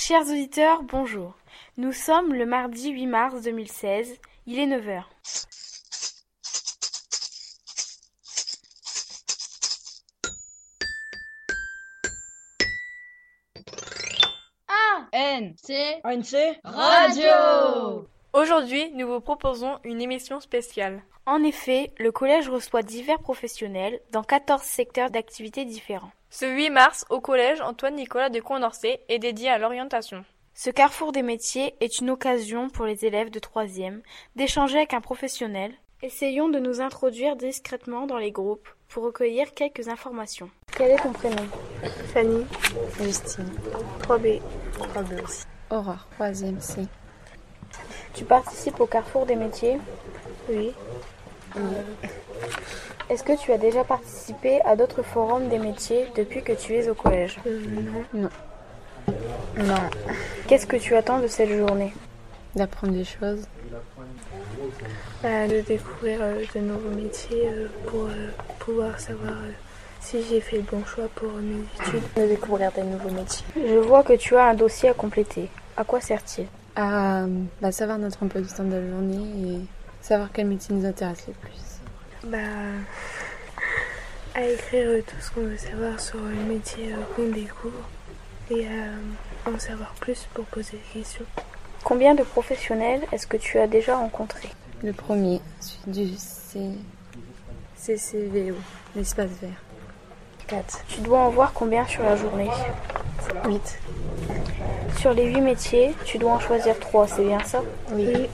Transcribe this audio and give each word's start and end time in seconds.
Chers 0.00 0.30
auditeurs, 0.30 0.84
bonjour. 0.84 1.34
Nous 1.76 1.92
sommes 1.92 2.32
le 2.32 2.46
mardi 2.46 2.90
8 2.90 3.06
mars 3.06 3.42
2016. 3.42 4.16
Il 4.46 4.58
est 4.60 4.66
9 4.66 4.88
heures. 4.88 5.10
N, 15.12 15.54
C, 15.60 16.00
ANC 16.04 16.60
Radio 16.62 18.08
Aujourd'hui, 18.32 18.92
nous 18.94 19.08
vous 19.08 19.20
proposons 19.20 19.78
une 19.82 20.00
émission 20.00 20.38
spéciale. 20.38 21.02
En 21.26 21.42
effet, 21.42 21.92
le 21.98 22.12
collège 22.12 22.48
reçoit 22.48 22.82
divers 22.82 23.18
professionnels 23.18 24.00
dans 24.12 24.22
14 24.22 24.62
secteurs 24.62 25.10
d'activité 25.10 25.64
différents. 25.64 26.12
Ce 26.30 26.44
8 26.44 26.68
mars, 26.68 27.06
au 27.08 27.22
collège 27.22 27.62
Antoine-Nicolas 27.62 28.28
de 28.28 28.40
Condorcet 28.40 29.00
est 29.08 29.18
dédié 29.18 29.48
à 29.48 29.56
l'orientation. 29.56 30.26
Ce 30.52 30.68
carrefour 30.68 31.10
des 31.10 31.22
métiers 31.22 31.74
est 31.80 32.00
une 32.00 32.10
occasion 32.10 32.68
pour 32.68 32.84
les 32.84 33.06
élèves 33.06 33.30
de 33.30 33.40
3e 33.40 34.02
d'échanger 34.36 34.76
avec 34.76 34.92
un 34.92 35.00
professionnel. 35.00 35.72
Essayons 36.02 36.50
de 36.50 36.58
nous 36.58 36.82
introduire 36.82 37.34
discrètement 37.34 38.06
dans 38.06 38.18
les 38.18 38.30
groupes 38.30 38.68
pour 38.88 39.04
recueillir 39.04 39.54
quelques 39.54 39.88
informations. 39.88 40.50
Quel 40.76 40.90
est 40.90 41.02
ton 41.02 41.12
prénom? 41.12 41.46
Fanny, 42.12 42.44
Justine, 43.00 43.50
3B. 44.02 44.42
3B 44.78 45.24
aussi. 45.24 45.44
Aurore, 45.70 46.06
3ème 46.20 46.60
C. 46.60 46.82
Tu 48.12 48.24
participes 48.24 48.80
au 48.80 48.86
carrefour 48.86 49.24
des 49.24 49.36
métiers? 49.36 49.78
Oui. 50.50 50.74
Est-ce 53.10 53.22
que 53.24 53.38
tu 53.38 53.52
as 53.52 53.58
déjà 53.58 53.84
participé 53.84 54.60
à 54.62 54.76
d'autres 54.76 55.02
forums 55.02 55.48
des 55.48 55.58
métiers 55.58 56.06
depuis 56.16 56.42
que 56.42 56.52
tu 56.52 56.74
es 56.74 56.88
au 56.88 56.94
collège? 56.94 57.38
Euh, 57.46 57.60
non. 58.12 58.28
Non, 59.56 59.74
Qu'est-ce 60.46 60.66
que 60.66 60.76
tu 60.76 60.94
attends 60.94 61.18
de 61.18 61.26
cette 61.26 61.50
journée? 61.50 61.92
D'apprendre 62.54 62.92
des 62.92 63.04
choses. 63.04 63.46
Bah, 65.22 65.48
de 65.48 65.60
découvrir 65.60 66.18
euh, 66.22 66.44
de 66.54 66.60
nouveaux 66.60 66.90
métiers 66.94 67.48
euh, 67.48 67.68
pour 67.86 68.04
euh, 68.04 68.28
pouvoir 68.58 68.98
savoir 69.00 69.32
euh, 69.32 69.50
si 70.00 70.22
j'ai 70.24 70.40
fait 70.40 70.56
le 70.56 70.62
bon 70.62 70.84
choix 70.84 71.08
pour 71.14 71.28
euh, 71.28 71.40
mes 71.40 71.60
études. 71.86 72.02
De 72.16 72.26
découvrir 72.26 72.72
des 72.72 72.82
nouveaux 72.82 73.10
métiers. 73.10 73.44
Je 73.56 73.78
vois 73.78 74.02
que 74.02 74.14
tu 74.14 74.36
as 74.36 74.44
un 74.44 74.54
dossier 74.54 74.90
à 74.90 74.94
compléter. 74.94 75.48
À 75.76 75.84
quoi 75.84 76.00
sert-il? 76.00 76.46
À 76.76 77.24
bah, 77.60 77.72
savoir 77.72 77.98
notre 77.98 78.22
emploi 78.22 78.40
du 78.40 78.48
temps 78.48 78.64
de 78.64 78.72
la 78.74 78.88
journée 78.88 79.56
et 79.56 79.60
savoir 80.00 80.28
quel 80.32 80.46
métier 80.46 80.74
nous 80.74 80.86
intéresse 80.86 81.24
le 81.26 81.34
plus. 81.34 81.67
Bah, 82.24 82.38
à 84.34 84.42
écrire 84.42 84.88
euh, 84.88 85.02
tout 85.06 85.16
ce 85.20 85.30
qu'on 85.30 85.42
veut 85.42 85.56
savoir 85.56 86.00
sur 86.00 86.18
le 86.18 86.34
métier 86.52 86.92
euh, 86.92 86.96
qu'on 87.14 87.28
découvre 87.28 87.88
et 88.50 88.66
à 88.66 89.50
en 89.50 89.58
savoir 89.58 89.92
plus 90.00 90.26
pour 90.34 90.44
poser 90.46 90.78
des 90.94 91.00
questions. 91.00 91.24
Combien 91.84 92.14
de 92.14 92.22
professionnels 92.22 93.02
est-ce 93.12 93.26
que 93.26 93.36
tu 93.36 93.58
as 93.58 93.66
déjà 93.66 93.96
rencontrés? 93.96 94.50
Le 94.82 94.92
premier, 94.92 95.40
celui 95.60 96.06
du 96.08 96.16
C... 96.16 96.60
CCVO, 97.76 98.56
l'espace 98.96 99.30
vert. 99.40 99.62
4. 100.48 100.84
Tu 100.88 101.00
dois 101.00 101.20
en 101.20 101.30
voir 101.30 101.52
combien 101.52 101.86
sur 101.86 102.02
la 102.02 102.16
journée? 102.16 102.50
8. 103.44 103.78
Sur 104.98 105.12
les 105.12 105.26
8 105.26 105.40
métiers, 105.40 105.94
tu 106.04 106.18
dois 106.18 106.32
en 106.32 106.40
choisir 106.40 106.78
3, 106.78 107.06
c'est 107.06 107.24
bien 107.24 107.38
ça? 107.44 107.62
Oui. 107.92 108.28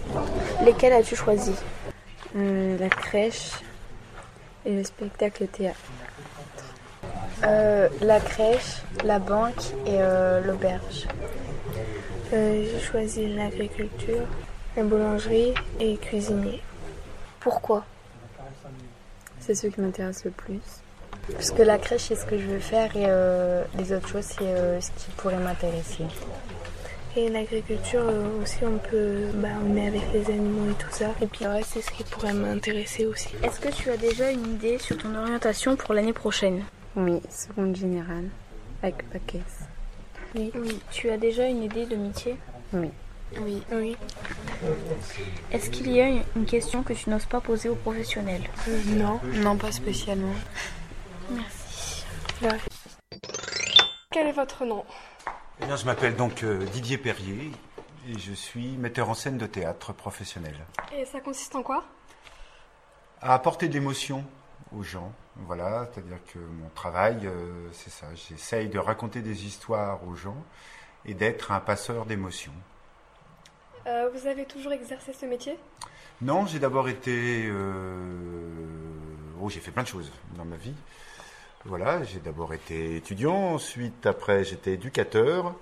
Lesquels 0.64 0.92
as-tu 0.92 1.16
choisi? 1.16 1.52
Euh, 2.36 2.78
la 2.78 2.88
crèche 2.88 3.50
et 4.64 4.72
le 4.74 4.84
spectacle 4.84 5.46
théâtre. 5.46 5.78
Euh, 7.44 7.88
la 8.00 8.20
crèche, 8.20 8.82
la 9.04 9.18
banque 9.18 9.72
et 9.86 9.98
euh, 10.00 10.40
l'auberge. 10.40 11.06
Euh, 12.32 12.64
j'ai 12.64 12.80
choisi 12.80 13.34
l'agriculture, 13.34 14.26
la 14.76 14.82
boulangerie 14.84 15.54
et 15.80 15.96
cuisinier. 15.96 16.62
Pourquoi? 17.40 17.84
C'est 19.40 19.54
ce 19.54 19.66
qui 19.66 19.80
m'intéresse 19.80 20.24
le 20.24 20.30
plus. 20.30 20.60
Parce 21.32 21.50
que 21.50 21.62
la 21.62 21.78
crèche, 21.78 22.04
c'est 22.08 22.16
ce 22.16 22.24
que 22.24 22.38
je 22.38 22.44
veux 22.44 22.60
faire 22.60 22.96
et 22.96 23.06
les 23.78 23.92
autres 23.92 24.08
choses, 24.08 24.24
c'est 24.24 24.80
ce 24.80 24.90
qui 24.90 25.10
pourrait 25.16 25.36
m'intéresser. 25.36 26.04
Et 27.16 27.28
l'agriculture 27.28 28.02
euh, 28.02 28.42
aussi, 28.42 28.58
on 28.64 28.78
peut, 28.78 29.26
bah, 29.34 29.48
on 29.64 29.76
est 29.76 29.86
avec 29.86 30.02
les 30.12 30.26
animaux 30.30 30.70
et 30.70 30.74
tout 30.74 30.90
ça. 30.90 31.10
Et 31.22 31.26
puis 31.26 31.46
ouais, 31.46 31.62
c'est 31.64 31.80
ce 31.80 31.90
qui 31.92 32.02
pourrait 32.02 32.32
m'intéresser 32.32 33.06
aussi. 33.06 33.28
Est-ce 33.42 33.60
que 33.60 33.68
tu 33.68 33.88
as 33.90 33.96
déjà 33.96 34.30
une 34.32 34.54
idée 34.54 34.78
sur 34.78 34.98
ton 34.98 35.14
orientation 35.14 35.76
pour 35.76 35.94
l'année 35.94 36.12
prochaine? 36.12 36.64
Oui, 36.96 37.20
seconde 37.30 37.76
générale, 37.76 38.28
avec 38.82 39.08
paquet. 39.10 39.40
Oui. 40.34 40.50
Tu 40.90 41.08
as 41.10 41.16
déjà 41.16 41.46
une 41.46 41.62
idée 41.62 41.86
de 41.86 41.94
métier? 41.94 42.36
Oui. 42.72 42.88
Oui, 43.40 43.62
oui. 43.72 43.96
Est-ce 45.52 45.70
qu'il 45.70 45.90
y 45.92 46.00
a 46.00 46.08
une- 46.08 46.46
question 46.46 46.82
que 46.82 46.92
tu 46.92 47.10
n'oses 47.10 47.24
pas 47.26 47.40
poser 47.40 47.68
aux 47.68 47.74
professionnels? 47.76 48.42
Euh, 48.68 48.80
non. 48.96 49.20
Non, 49.34 49.56
pas 49.56 49.70
spécialement. 49.72 50.34
Merci. 51.30 52.04
Quel 54.10 54.26
est 54.28 54.32
votre 54.32 54.64
nom? 54.64 54.84
Eh 55.60 55.66
bien, 55.66 55.76
je 55.76 55.84
m'appelle 55.86 56.16
donc 56.16 56.42
euh, 56.42 56.64
Didier 56.66 56.98
Perrier 56.98 57.52
et 58.08 58.18
je 58.18 58.32
suis 58.32 58.76
metteur 58.76 59.08
en 59.08 59.14
scène 59.14 59.38
de 59.38 59.46
théâtre 59.46 59.92
professionnel. 59.92 60.56
Et 60.92 61.04
ça 61.04 61.20
consiste 61.20 61.54
en 61.54 61.62
quoi? 61.62 61.84
À 63.20 63.34
apporter 63.34 63.68
de 63.68 63.74
l'émotion 63.74 64.24
aux 64.76 64.82
gens, 64.82 65.12
voilà, 65.36 65.88
c'est-à-dire 65.92 66.18
que 66.32 66.38
mon 66.38 66.68
travail, 66.74 67.20
euh, 67.24 67.68
c'est 67.72 67.90
ça, 67.90 68.06
j'essaye 68.14 68.68
de 68.68 68.78
raconter 68.78 69.22
des 69.22 69.46
histoires 69.46 70.06
aux 70.06 70.16
gens 70.16 70.36
et 71.06 71.14
d'être 71.14 71.52
un 71.52 71.60
passeur 71.60 72.04
d'émotions. 72.04 72.52
Euh, 73.86 74.10
Vous 74.12 74.26
avez 74.26 74.46
toujours 74.46 74.72
exercé 74.72 75.12
ce 75.12 75.24
métier? 75.24 75.58
Non, 76.20 76.46
j'ai 76.46 76.58
d'abord 76.58 76.88
été... 76.88 77.50
Oh, 79.40 79.48
j'ai 79.50 79.60
fait 79.60 79.70
plein 79.70 79.82
de 79.82 79.88
choses 79.88 80.10
dans 80.36 80.44
ma 80.44 80.56
vie. 80.56 80.74
Voilà, 81.66 82.02
j'ai 82.04 82.20
d'abord 82.20 82.52
été 82.52 82.96
étudiant, 82.96 83.54
ensuite 83.54 84.06
après 84.06 84.44
j'étais 84.44 84.72
éducateur, 84.72 85.54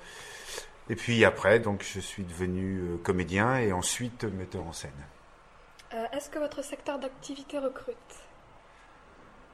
et 0.90 0.96
puis 0.96 1.24
après 1.24 1.60
donc 1.60 1.84
je 1.84 2.00
suis 2.00 2.24
devenu 2.24 2.80
euh, 2.80 2.96
comédien 3.04 3.56
et 3.58 3.72
ensuite 3.72 4.24
metteur 4.24 4.66
en 4.66 4.72
scène. 4.72 4.90
Euh, 5.94 6.04
Est-ce 6.12 6.28
que 6.30 6.38
votre 6.38 6.64
secteur 6.64 6.98
d'activité 6.98 7.58
recrute? 7.58 7.96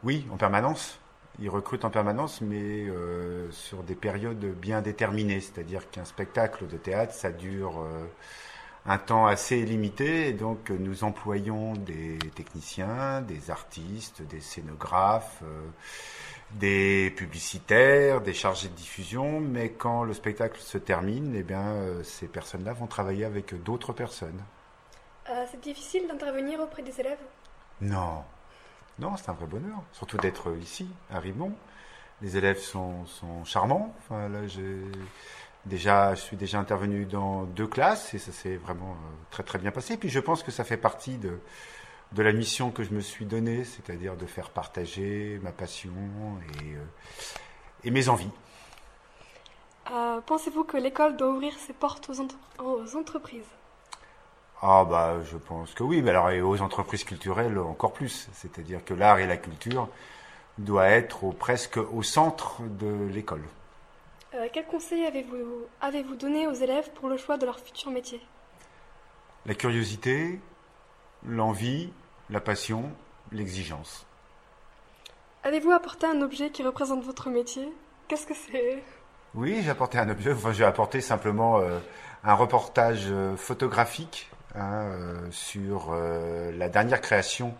Oui, 0.04 0.26
en 0.30 0.36
permanence. 0.36 0.98
Ils 1.40 1.50
recrutent 1.50 1.84
en 1.84 1.90
permanence, 1.90 2.40
mais 2.40 2.86
euh, 2.88 3.50
sur 3.50 3.82
des 3.82 3.94
périodes 3.94 4.44
bien 4.44 4.80
déterminées. 4.80 5.40
C'est-à-dire 5.40 5.90
qu'un 5.90 6.04
spectacle 6.04 6.66
de 6.66 6.76
théâtre, 6.76 7.12
ça 7.12 7.30
dure 7.30 7.80
euh, 7.80 8.06
un 8.86 8.98
temps 8.98 9.26
assez 9.26 9.64
limité. 9.64 10.28
Et 10.28 10.32
donc, 10.32 10.70
nous 10.70 11.04
employons 11.04 11.74
des 11.74 12.18
techniciens, 12.34 13.20
des 13.20 13.50
artistes, 13.50 14.22
des 14.22 14.40
scénographes, 14.40 15.42
des 16.52 17.10
publicitaires, 17.16 18.20
des 18.20 18.34
chargés 18.34 18.68
de 18.68 18.74
diffusion. 18.74 19.40
Mais 19.40 19.70
quand 19.70 20.04
le 20.04 20.14
spectacle 20.14 20.60
se 20.60 20.78
termine, 20.78 21.34
eh 21.36 21.42
bien, 21.42 21.66
euh, 21.66 22.02
ces 22.02 22.26
personnes-là 22.26 22.72
vont 22.72 22.86
travailler 22.86 23.24
avec 23.24 23.60
d'autres 23.62 23.92
personnes. 23.92 24.42
Euh, 25.30 25.44
C'est 25.50 25.60
difficile 25.60 26.06
d'intervenir 26.08 26.60
auprès 26.60 26.82
des 26.82 26.98
élèves? 27.00 27.18
Non, 27.80 28.24
non, 28.98 29.16
c'est 29.16 29.28
un 29.28 29.34
vrai 29.34 29.46
bonheur. 29.46 29.82
Surtout 29.92 30.16
d'être 30.16 30.56
ici, 30.60 30.88
à 31.10 31.20
Ribon. 31.20 31.52
Les 32.22 32.36
élèves 32.36 32.58
sont, 32.58 33.06
sont 33.06 33.44
charmants. 33.44 33.94
Enfin, 33.98 34.28
là, 34.28 34.46
j'ai 34.46 34.76
déjà, 35.66 36.14
je 36.14 36.20
suis 36.20 36.36
déjà 36.36 36.58
intervenu 36.58 37.04
dans 37.04 37.44
deux 37.44 37.66
classes 37.66 38.14
et 38.14 38.18
ça 38.18 38.32
s'est 38.32 38.56
vraiment 38.56 38.92
euh, 38.92 39.14
très 39.30 39.42
très 39.42 39.58
bien 39.58 39.70
passé. 39.70 39.96
Puis 39.96 40.08
je 40.08 40.18
pense 40.18 40.42
que 40.42 40.50
ça 40.50 40.64
fait 40.64 40.76
partie 40.76 41.18
de, 41.18 41.38
de 42.12 42.22
la 42.22 42.32
mission 42.32 42.70
que 42.70 42.82
je 42.82 42.90
me 42.92 43.00
suis 43.00 43.26
donnée, 43.26 43.64
c'est-à-dire 43.64 44.16
de 44.16 44.26
faire 44.26 44.50
partager 44.50 45.38
ma 45.42 45.52
passion 45.52 45.90
et, 46.62 46.74
euh, 46.74 46.84
et 47.84 47.90
mes 47.90 48.08
envies. 48.08 48.30
Euh, 49.90 50.20
Pensez-vous 50.26 50.64
que 50.64 50.76
l'école 50.76 51.16
doit 51.16 51.30
ouvrir 51.30 51.54
ses 51.58 51.72
portes 51.72 52.08
aux, 52.10 52.20
entre- 52.20 52.36
aux 52.62 52.96
entreprises? 52.96 53.44
Ah 54.60 54.84
bah 54.84 55.22
je 55.24 55.36
pense 55.36 55.72
que 55.74 55.82
oui, 55.84 56.02
mais 56.02 56.10
alors 56.10 56.30
et 56.30 56.40
aux 56.42 56.60
entreprises 56.62 57.04
culturelles 57.04 57.58
encore 57.58 57.92
plus. 57.92 58.28
C'est-à-dire 58.32 58.84
que 58.84 58.92
l'art 58.94 59.18
et 59.20 59.26
la 59.26 59.36
culture 59.36 59.88
doivent 60.58 60.90
être 60.92 61.24
au- 61.24 61.32
presque 61.32 61.76
au 61.78 62.02
centre 62.02 62.62
de 62.62 63.06
l'école. 63.12 63.44
Euh, 64.34 64.48
Quel 64.52 64.66
conseil 64.66 65.06
avez-vous 65.06 65.66
avez-vous 65.80 66.16
donné 66.16 66.46
aux 66.46 66.52
élèves 66.52 66.90
pour 66.94 67.08
le 67.08 67.16
choix 67.16 67.38
de 67.38 67.46
leur 67.46 67.58
futur 67.60 67.90
métier? 67.90 68.20
La 69.46 69.54
curiosité, 69.54 70.40
l'envie, 71.26 71.92
la 72.30 72.40
passion, 72.40 72.90
l'exigence. 73.32 74.06
Avez-vous 75.44 75.70
apporté 75.70 76.06
un 76.06 76.20
objet 76.20 76.50
qui 76.50 76.62
représente 76.62 77.04
votre 77.04 77.30
métier? 77.30 77.72
Qu'est-ce 78.08 78.26
que 78.26 78.34
c'est? 78.34 78.82
Oui, 79.34 79.60
j'ai 79.62 79.70
apporté 79.70 79.98
un 79.98 80.08
objet, 80.08 80.32
enfin 80.32 80.52
j'ai 80.52 80.64
apporté 80.64 81.00
simplement 81.00 81.58
euh, 81.58 81.78
un 82.24 82.34
reportage 82.34 83.04
euh, 83.08 83.36
photographique 83.36 84.30
hein, 84.54 84.82
euh, 84.84 85.30
sur 85.30 85.94
la 85.94 86.68
dernière 86.68 87.00
création 87.00 87.54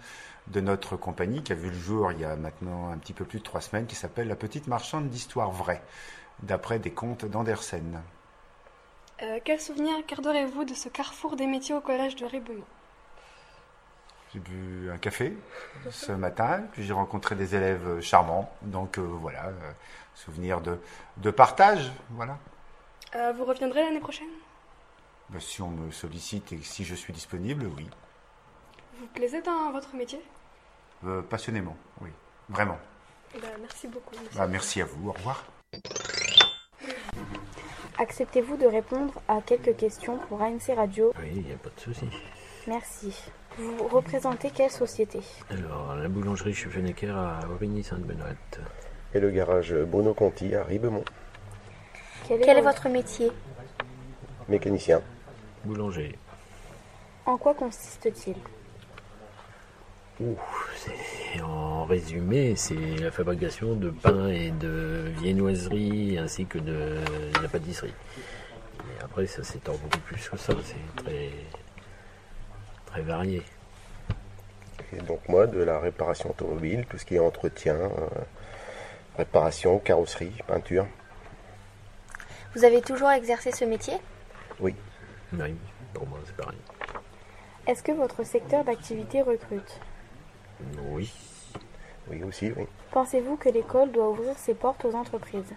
de 0.47 0.61
notre 0.61 0.97
compagnie 0.97 1.43
qui 1.43 1.53
a 1.53 1.55
vu 1.55 1.69
le 1.69 1.79
jour 1.79 2.11
il 2.13 2.21
y 2.21 2.25
a 2.25 2.35
maintenant 2.37 2.91
un 2.91 2.97
petit 2.97 3.13
peu 3.13 3.27
plus 3.27 3.41
de 3.41 3.45
trois 3.45 3.61
semaines, 3.61 3.87
qui 3.87 3.95
s'appelle 3.95 4.29
La 4.29 4.37
Petite 4.37 4.67
Marchande 4.67 5.09
d'Histoire 5.11 5.51
Vraie, 5.51 5.83
d'après 6.43 6.79
des 6.79 6.91
contes 6.91 7.27
d'Andersen. 7.27 8.01
Quel 9.45 9.61
souvenir 9.61 9.95
garderez-vous 10.07 10.65
de 10.65 10.75
ce 10.75 10.89
carrefour 10.89 11.37
des 11.37 11.47
métiers 11.47 11.75
au 11.75 11.81
collège 11.81 12.17
de 12.17 12.25
Ribemont? 12.25 12.65
J'ai 14.33 14.41
bu 14.41 14.91
un 14.93 14.99
café 14.99 15.35
ce 15.91 16.13
matin, 16.13 16.63
puis 16.73 16.85
j'ai 16.85 16.93
rencontré 16.93 17.35
des 17.35 17.55
élèves 17.55 18.01
charmants. 18.01 18.53
Donc 18.63 18.99
euh, 18.99 19.03
voilà, 19.03 19.47
euh, 19.47 19.73
souvenir 20.15 20.61
de, 20.61 20.79
de 21.17 21.31
partage. 21.31 21.91
Voilà. 22.11 22.37
Euh, 23.17 23.33
vous 23.37 23.45
reviendrez 23.45 23.83
l'année 23.83 24.01
prochaine? 24.01 24.29
Ben, 25.31 25.41
si 25.41 25.63
on 25.63 25.69
me 25.69 25.91
sollicite 25.91 26.53
et 26.53 26.59
si 26.63 26.85
je 26.85 26.95
suis 26.95 27.13
disponible, 27.13 27.67
oui. 27.77 27.89
Vous 29.01 29.07
plaisez 29.09 29.41
dans 29.43 29.73
votre 29.73 29.95
métier? 29.95 30.21
Euh, 31.07 31.23
passionnément, 31.23 31.77
oui. 32.01 32.11
Vraiment. 32.51 32.79
Eh 33.35 33.41
ben, 33.41 33.49
Merci 33.61 33.89
beaucoup. 33.89 34.15
monsieur. 34.23 34.39
Bah, 34.39 34.47
merci 34.47 34.83
à 34.83 34.85
vous. 34.85 35.09
Au 35.09 35.13
revoir. 35.13 35.45
Acceptez-vous 37.99 38.57
de 38.57 38.67
répondre 38.67 39.13
à 39.27 39.41
quelques 39.41 39.77
questions 39.77 40.19
pour 40.29 40.43
ANC 40.43 40.71
Radio? 40.77 41.13
Oui, 41.19 41.29
il 41.35 41.43
n'y 41.43 41.53
a 41.53 41.57
pas 41.57 41.71
de 41.75 41.81
souci. 41.81 42.09
Merci. 42.67 43.31
Vous 43.59 43.89
représentez 43.89 44.51
quelle 44.51 44.71
société? 44.71 45.21
Alors, 45.51 45.97
la 45.97 46.09
boulangerie 46.09 46.55
Schuffenecker 46.55 47.17
à 47.17 47.41
Aurigny-Sainte-Benoîte. 47.53 48.61
Et 49.15 49.21
le 49.21 49.31
garage 49.31 49.75
Bruno 49.75 50.15
Conti 50.15 50.55
à 50.55 50.63
Ribemont, 50.65 51.05
Quel 52.29 52.43
est, 52.43 52.61
votre 52.61 52.89
métier? 52.89 53.33
Mécanicien. 54.49 55.01
Boulanger. 55.65 56.17
En 57.27 57.37
quoi 57.37 57.55
consiste-t-il? 57.55 58.37
Ouh, 60.21 60.37
c'est- 60.77 61.41
en 61.43 61.85
résumé, 61.85 62.55
c'est 62.57 62.97
la 62.97 63.11
fabrication 63.11 63.75
de 63.75 63.91
pain 63.91 64.29
et 64.29 64.51
de 64.51 65.11
viennoiserie 65.21 66.19
ainsi 66.19 66.47
que 66.47 66.59
de, 66.59 66.73
de 67.35 67.43
la 67.43 67.49
pâtisserie. 67.49 67.95
Et 68.81 69.03
après, 69.05 69.27
ça 69.27 69.43
s'étend 69.43 69.73
beaucoup 69.73 70.01
plus 70.01 70.29
que 70.29 70.37
ça. 70.37 70.53
C'est 70.65 71.03
très, 71.05 71.31
très 72.89 73.03
varié. 73.03 73.43
Et 74.93 75.01
donc 75.03 75.21
moi, 75.29 75.47
de 75.47 75.63
la 75.63 75.79
réparation 75.79 76.31
automobile, 76.31 76.87
tout 76.89 76.99
ce 76.99 77.05
qui 77.05 77.17
est 77.17 77.19
entretien, 77.19 77.75
euh, 77.77 78.09
réparation, 79.17 79.79
carrosserie, 79.79 80.33
peinture. 80.47 80.87
Vous 82.55 82.65
avez 82.65 82.81
toujours 82.81 83.11
exercé 83.11 83.53
ce 83.53 83.65
métier? 83.65 83.95
Oui, 84.61 84.75
Oui, 85.35 85.55
pour 85.93 86.07
moi, 86.07 86.19
c'est 86.25 86.37
pareil. 86.37 86.59
Est-ce 87.67 87.83
que 87.83 87.93
votre 87.93 88.25
secteur 88.25 88.65
d'activité 88.65 89.21
recrute? 89.21 89.81
Oui, 90.91 91.13
oui 92.11 92.25
aussi, 92.25 92.51
oui. 92.57 92.67
Pensez-vous 92.91 93.37
que 93.37 93.51
l'école 93.51 93.93
doit 93.93 94.09
ouvrir 94.09 94.37
ses 94.39 94.55
portes 94.55 94.85
aux 94.87 94.95
entreprises? 94.95 95.53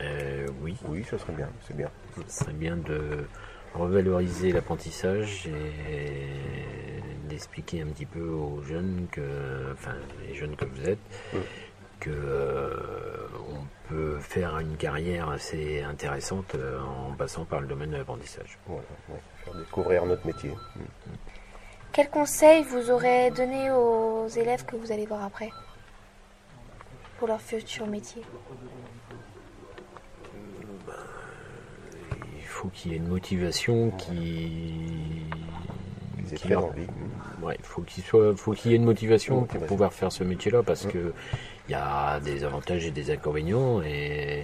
Euh, 0.00 0.48
oui. 0.62 0.76
Oui, 0.88 1.04
ce 1.08 1.18
serait 1.18 1.34
bien, 1.34 1.50
c'est 1.66 1.76
bien. 1.76 1.90
Ce 2.28 2.40
serait 2.44 2.52
bien 2.52 2.76
de 2.76 3.26
revaloriser 3.76 4.52
l'apprentissage 4.52 5.48
et 5.90 7.00
d'expliquer 7.28 7.82
un 7.82 7.86
petit 7.86 8.06
peu 8.06 8.28
aux 8.28 8.62
jeunes 8.62 9.06
que, 9.10 9.72
enfin, 9.72 9.94
les 10.26 10.34
jeunes 10.34 10.56
que 10.56 10.64
vous 10.64 10.88
êtes, 10.88 10.98
Mm. 11.32 11.38
que 12.00 12.10
euh, 12.10 13.26
on 13.50 13.88
peut 13.88 14.18
faire 14.20 14.58
une 14.58 14.76
carrière 14.76 15.30
assez 15.30 15.82
intéressante 15.82 16.54
euh, 16.54 16.78
en 16.80 17.12
passant 17.12 17.44
par 17.44 17.60
le 17.60 17.66
domaine 17.66 17.90
de 17.90 17.96
l'apprentissage. 17.96 18.58
Voilà, 18.66 18.82
ouais, 19.08 19.20
faire 19.44 19.54
découvrir 19.54 20.06
notre 20.06 20.26
métier. 20.26 20.50
Mm. 20.50 21.10
Quels 21.92 22.10
conseils 22.10 22.62
vous 22.64 22.90
aurez 22.90 23.30
donné 23.30 23.70
aux 23.70 24.28
élèves 24.28 24.64
que 24.66 24.76
vous 24.76 24.92
allez 24.92 25.06
voir 25.06 25.24
après 25.24 25.50
pour 27.18 27.28
leur 27.28 27.40
futur 27.40 27.86
métier? 27.86 28.22
Faut 32.66 32.70
qu'il 32.74 32.90
y 32.92 32.94
ait 32.94 32.98
une 32.98 33.06
motivation 33.08 33.90
qui. 33.90 34.50
Ils 36.18 36.32
aient 36.32 36.36
qui 36.36 36.42
très 36.44 36.48
leur- 36.54 36.64
envie. 36.66 36.86
Ouais, 37.42 37.56
faut 37.62 37.82
qu'il 37.82 38.02
soit, 38.02 38.36
faut 38.36 38.52
qu'il 38.52 38.70
y 38.72 38.74
ait 38.74 38.78
une 38.78 38.84
motivation 38.84 39.44
pour 39.44 39.66
pouvoir 39.66 39.92
faire 39.92 40.10
ce 40.10 40.24
métier-là, 40.24 40.62
parce 40.64 40.84
Mm. 40.86 40.90
que 40.90 41.12
il 41.68 41.72
y 41.72 41.74
a 41.74 42.18
des 42.20 42.42
avantages 42.44 42.84
et 42.86 42.90
des 42.90 43.10
inconvénients, 43.10 43.82
et 43.82 44.42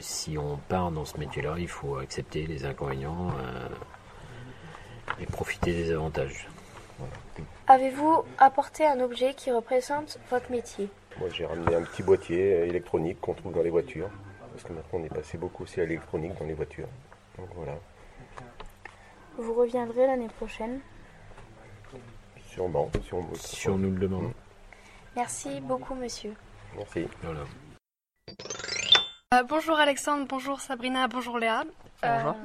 si 0.00 0.38
on 0.38 0.56
part 0.68 0.90
dans 0.92 1.04
ce 1.04 1.18
métier-là, 1.18 1.56
il 1.58 1.68
faut 1.68 1.96
accepter 1.96 2.46
les 2.46 2.64
inconvénients 2.64 3.28
euh, 3.38 3.68
et 5.20 5.26
profiter 5.26 5.72
des 5.72 5.92
avantages. 5.92 6.48
Avez-vous 7.66 8.22
apporté 8.38 8.86
un 8.86 9.00
objet 9.00 9.34
qui 9.34 9.50
représente 9.50 10.18
votre 10.30 10.50
métier? 10.50 10.88
Moi, 11.18 11.28
j'ai 11.34 11.44
ramené 11.44 11.74
un 11.74 11.82
petit 11.82 12.02
boîtier 12.02 12.66
électronique 12.68 13.20
qu'on 13.20 13.34
trouve 13.34 13.52
dans 13.52 13.62
les 13.62 13.70
voitures. 13.70 14.08
Parce 14.54 14.62
que 14.64 14.72
maintenant, 14.72 15.00
on 15.00 15.04
est 15.04 15.08
passé 15.12 15.36
beaucoup 15.36 15.64
aussi 15.64 15.80
à 15.80 15.84
l'électronique 15.84 16.38
dans 16.38 16.44
les 16.46 16.54
voitures. 16.54 16.86
Donc 17.36 17.48
voilà, 17.56 17.74
Vous 19.36 19.52
reviendrez 19.52 20.06
l'année 20.06 20.28
prochaine. 20.28 20.80
sûrement, 22.46 22.88
si 23.04 23.12
on 23.14 23.34
Si 23.34 23.68
on 23.68 23.78
nous 23.78 23.90
le 23.90 23.98
demande. 23.98 24.32
Merci 25.16 25.60
beaucoup, 25.60 25.94
monsieur. 25.96 26.34
Merci. 26.76 27.08
Voilà. 27.22 27.40
Euh, 29.34 29.42
bonjour 29.42 29.76
Alexandre, 29.76 30.24
bonjour 30.28 30.60
Sabrina, 30.60 31.08
bonjour 31.08 31.38
Léa. 31.40 31.64
Bonjour. 32.00 32.36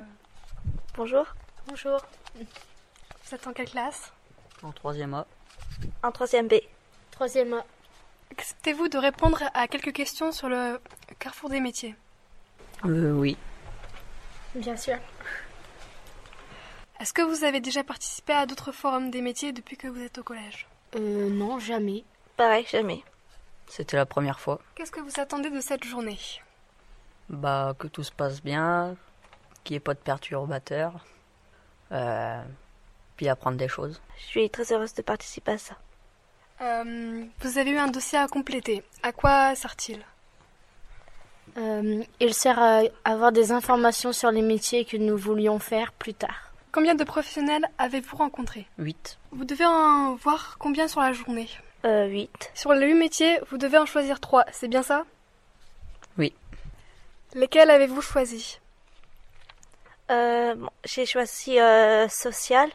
Bonjour. 0.95 1.25
Bonjour. 1.67 1.99
Vous 2.35 3.35
êtes 3.35 3.45
en 3.45 3.53
quelle 3.53 3.69
classe? 3.69 4.11
En 4.63 4.71
troisième 4.71 5.13
A. 5.13 5.27
En 6.01 6.11
troisième 6.11 6.47
B. 6.47 6.55
Troisième 7.11 7.53
A. 7.53 7.63
Acceptez-vous 8.39 8.87
de 8.87 8.97
répondre 8.97 9.43
à 9.53 9.67
quelques 9.67 9.91
questions 9.91 10.31
sur 10.31 10.47
le 10.47 10.79
carrefour 11.19 11.49
des 11.49 11.59
métiers? 11.59 11.93
Euh, 12.85 13.11
oui. 13.11 13.37
Bien 14.55 14.77
sûr. 14.77 14.97
Est-ce 17.01 17.11
que 17.11 17.21
vous 17.21 17.43
avez 17.43 17.59
déjà 17.59 17.83
participé 17.83 18.31
à 18.31 18.45
d'autres 18.45 18.71
forums 18.71 19.11
des 19.11 19.19
métiers 19.19 19.51
depuis 19.51 19.75
que 19.75 19.89
vous 19.89 20.01
êtes 20.01 20.19
au 20.19 20.23
collège? 20.23 20.69
Euh, 20.95 21.29
non, 21.29 21.59
jamais. 21.59 22.05
Pareil, 22.37 22.65
jamais. 22.71 23.03
C'était 23.67 23.97
la 23.97 24.05
première 24.05 24.39
fois. 24.39 24.61
Qu'est-ce 24.75 24.91
que 24.91 25.01
vous 25.01 25.19
attendez 25.19 25.49
de 25.49 25.59
cette 25.59 25.83
journée? 25.83 26.17
Bah, 27.27 27.75
que 27.77 27.87
tout 27.87 28.03
se 28.03 28.13
passe 28.13 28.41
bien, 28.41 28.95
qu'il 29.65 29.73
n'y 29.73 29.77
ait 29.77 29.81
pas 29.81 29.95
de 29.95 29.99
perturbateurs. 29.99 31.05
Euh, 31.91 32.41
puis 33.17 33.27
apprendre 33.27 33.57
des 33.57 33.67
choses. 33.67 34.01
Je 34.17 34.23
suis 34.27 34.49
très 34.49 34.71
heureuse 34.71 34.93
de 34.93 35.01
participer 35.01 35.51
à 35.51 35.57
ça. 35.57 35.75
Euh, 36.61 37.23
Vous 37.41 37.57
avez 37.57 37.71
eu 37.71 37.77
un 37.77 37.87
dossier 37.87 38.17
à 38.17 38.27
compléter. 38.27 38.83
À 39.03 39.11
quoi 39.11 39.55
sert-il? 39.55 40.03
Euh, 41.57 42.03
il 42.19 42.33
sert 42.33 42.59
à 42.59 42.81
avoir 43.05 43.31
des 43.31 43.51
informations 43.51 44.13
sur 44.13 44.29
les 44.31 44.41
métiers 44.41 44.85
que 44.85 44.97
nous 44.97 45.17
voulions 45.17 45.57
faire 45.59 45.91
plus 45.93 46.13
tard. 46.13 46.51
Combien 46.71 46.93
de 46.95 47.03
professionnels 47.03 47.65
avez-vous 47.79 48.15
rencontrés? 48.17 48.67
8. 48.77 49.17
Vous 49.31 49.45
devez 49.45 49.65
en 49.65 50.15
voir 50.15 50.57
combien 50.59 50.87
sur 50.87 51.01
la 51.01 51.13
journée? 51.13 51.49
Euh, 51.85 52.05
8. 52.07 52.51
Sur 52.53 52.73
les 52.73 52.85
8 52.87 52.93
métiers, 52.93 53.39
vous 53.49 53.57
devez 53.57 53.77
en 53.79 53.85
choisir 53.85 54.19
3, 54.19 54.45
c'est 54.51 54.67
bien 54.67 54.83
ça? 54.83 55.05
Oui. 56.17 56.33
Lesquels 57.33 57.69
avez-vous 57.71 58.01
choisi 58.01 58.59
Euh, 60.11 60.55
bon, 60.55 60.69
j'ai 60.85 61.05
choisi 61.05 61.59
euh, 61.59 62.07
social. 62.09 62.69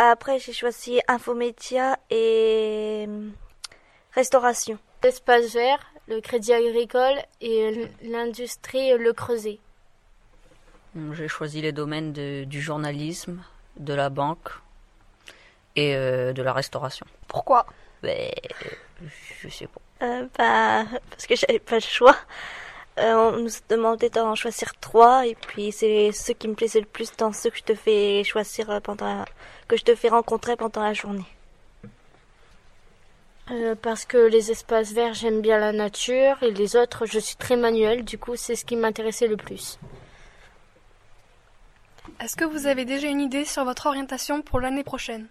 Après, 0.00 0.38
j'ai 0.38 0.52
choisi 0.52 1.00
infomédia 1.08 1.98
et 2.08 3.04
euh, 3.08 3.28
restauration. 4.12 4.78
L'espace 5.02 5.52
vert, 5.54 5.84
le 6.06 6.20
crédit 6.20 6.52
agricole 6.52 7.16
et 7.40 7.88
l'industrie 8.02 8.96
Le 8.96 9.12
Creuset. 9.12 9.58
J'ai 11.12 11.26
choisi 11.26 11.60
les 11.62 11.72
domaines 11.72 12.12
de- 12.12 12.44
du 12.44 12.60
journalisme, 12.60 13.42
de 13.76 13.92
la 13.92 14.08
banque 14.08 14.50
et 15.74 15.96
euh, 15.96 16.32
de 16.32 16.42
la 16.42 16.52
restauration. 16.52 17.06
Pourquoi? 17.26 17.66
Ben, 18.02 18.30
je 19.42 19.48
sais 19.48 19.66
pas. 19.66 19.80
Euh, 20.06 20.28
bah, 20.38 20.84
parce 21.10 21.26
que 21.26 21.34
j'avais 21.34 21.58
pas 21.58 21.74
le 21.74 21.80
choix. 21.80 22.16
Euh, 22.98 23.32
on 23.32 23.42
nous 23.42 23.50
demandait 23.68 24.10
d'en 24.10 24.34
choisir 24.34 24.74
trois 24.80 25.26
et 25.26 25.34
puis 25.34 25.70
c'est 25.70 26.10
ceux 26.12 26.34
qui 26.34 26.48
me 26.48 26.54
plaisaient 26.54 26.80
le 26.80 26.86
plus 26.86 27.12
dans 27.16 27.32
ceux 27.32 27.50
que 27.50 27.58
je 27.58 27.62
te 27.62 27.74
fais 27.74 28.24
choisir 28.24 28.70
euh, 28.70 28.80
pendant 28.80 29.24
que 29.68 29.76
je 29.76 29.84
te 29.84 29.94
fais 29.94 30.08
rencontrer 30.08 30.56
pendant 30.56 30.82
la 30.82 30.94
journée. 30.94 31.26
Euh, 33.50 33.74
parce 33.80 34.04
que 34.04 34.18
les 34.18 34.50
espaces 34.50 34.92
verts, 34.92 35.14
j'aime 35.14 35.40
bien 35.40 35.58
la 35.58 35.72
nature 35.72 36.42
et 36.42 36.50
les 36.50 36.76
autres, 36.76 37.06
je 37.06 37.18
suis 37.18 37.36
très 37.36 37.56
manuel, 37.56 38.04
du 38.04 38.18
coup, 38.18 38.36
c'est 38.36 38.56
ce 38.56 38.64
qui 38.64 38.76
m'intéressait 38.76 39.28
le 39.28 39.36
plus. 39.36 39.78
Est-ce 42.20 42.36
que 42.36 42.44
vous 42.44 42.66
avez 42.66 42.84
déjà 42.84 43.08
une 43.08 43.20
idée 43.20 43.44
sur 43.44 43.64
votre 43.64 43.86
orientation 43.86 44.42
pour 44.42 44.60
l'année 44.60 44.84
prochaine? 44.84 45.28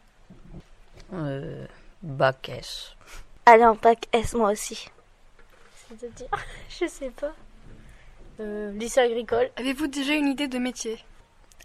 Euh, 1.14 1.66
bac 2.02 2.50
S. 2.50 2.96
Allez 3.46 3.66
en 3.66 3.76
bac 3.76 4.08
S 4.14 4.34
moi 4.34 4.52
aussi. 4.52 4.90
C'est-à-dire 5.90 6.28
Je 6.70 6.88
sais 6.88 7.12
pas. 7.12 7.34
Euh, 8.40 8.72
lycée 8.74 9.00
agricole. 9.00 9.50
Avez-vous 9.56 9.88
déjà 9.88 10.14
une 10.14 10.28
idée 10.28 10.48
de 10.48 10.60
métier? 10.60 11.00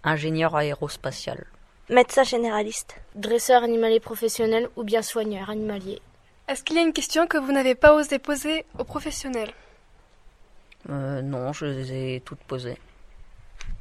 Ingénieur 0.04 0.56
aérospatial. 0.56 1.46
Médecin 1.90 2.22
généraliste. 2.22 2.96
Dresseur 3.14 3.62
animalier 3.62 4.00
professionnel 4.00 4.68
ou 4.76 4.82
bien 4.82 5.02
soigneur 5.02 5.50
animalier. 5.50 6.00
Est-ce 6.48 6.62
qu'il 6.64 6.76
y 6.76 6.78
a 6.78 6.82
une 6.82 6.92
question 6.92 7.26
que 7.26 7.38
vous 7.38 7.52
n'avez 7.52 7.74
pas 7.74 7.94
osé 7.94 8.18
poser 8.18 8.64
aux 8.78 8.84
professionnels? 8.84 9.52
Euh, 10.88 11.22
non, 11.22 11.52
je 11.52 11.66
les 11.66 11.92
ai 12.16 12.20
toutes 12.20 12.40
posées. 12.40 12.78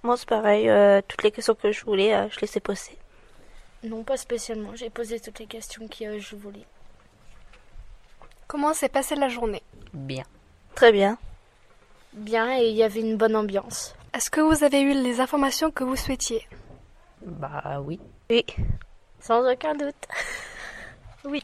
Moi, 0.03 0.17
c'est 0.17 0.27
pareil. 0.27 0.69
euh, 0.69 1.01
toutes 1.07 1.23
les 1.23 1.31
questions 1.31 1.55
que 1.55 1.71
je 1.71 1.85
voulais, 1.85 2.13
euh, 2.13 2.27
je 2.29 2.39
les 2.41 2.57
ai 2.57 2.59
posées. 2.59 2.97
Non, 3.83 4.03
pas 4.03 4.17
spécialement. 4.17 4.75
J'ai 4.75 4.89
posé 4.89 5.19
toutes 5.19 5.39
les 5.39 5.47
questions 5.47 5.87
que 5.87 6.03
euh, 6.03 6.19
je 6.19 6.35
voulais. 6.35 6.65
Comment 8.47 8.73
s'est 8.73 8.89
passée 8.89 9.15
la 9.15 9.29
journée? 9.29 9.63
Bien. 9.93 10.23
Très 10.75 10.91
bien. 10.91 11.17
Bien, 12.13 12.57
et 12.59 12.67
il 12.69 12.75
y 12.75 12.83
avait 12.83 12.99
une 12.99 13.17
bonne 13.17 13.35
ambiance. 13.35 13.95
Est-ce 14.13 14.29
que 14.29 14.41
vous 14.41 14.63
avez 14.63 14.81
eu 14.81 14.93
les 14.93 15.21
informations 15.21 15.71
que 15.71 15.83
vous 15.83 15.95
souhaitiez? 15.95 16.45
Bah 17.25 17.81
oui. 17.83 17.99
Oui. 18.29 18.45
Sans 19.19 19.49
aucun 19.49 19.73
doute. 19.75 19.95
Oui. 21.23 21.43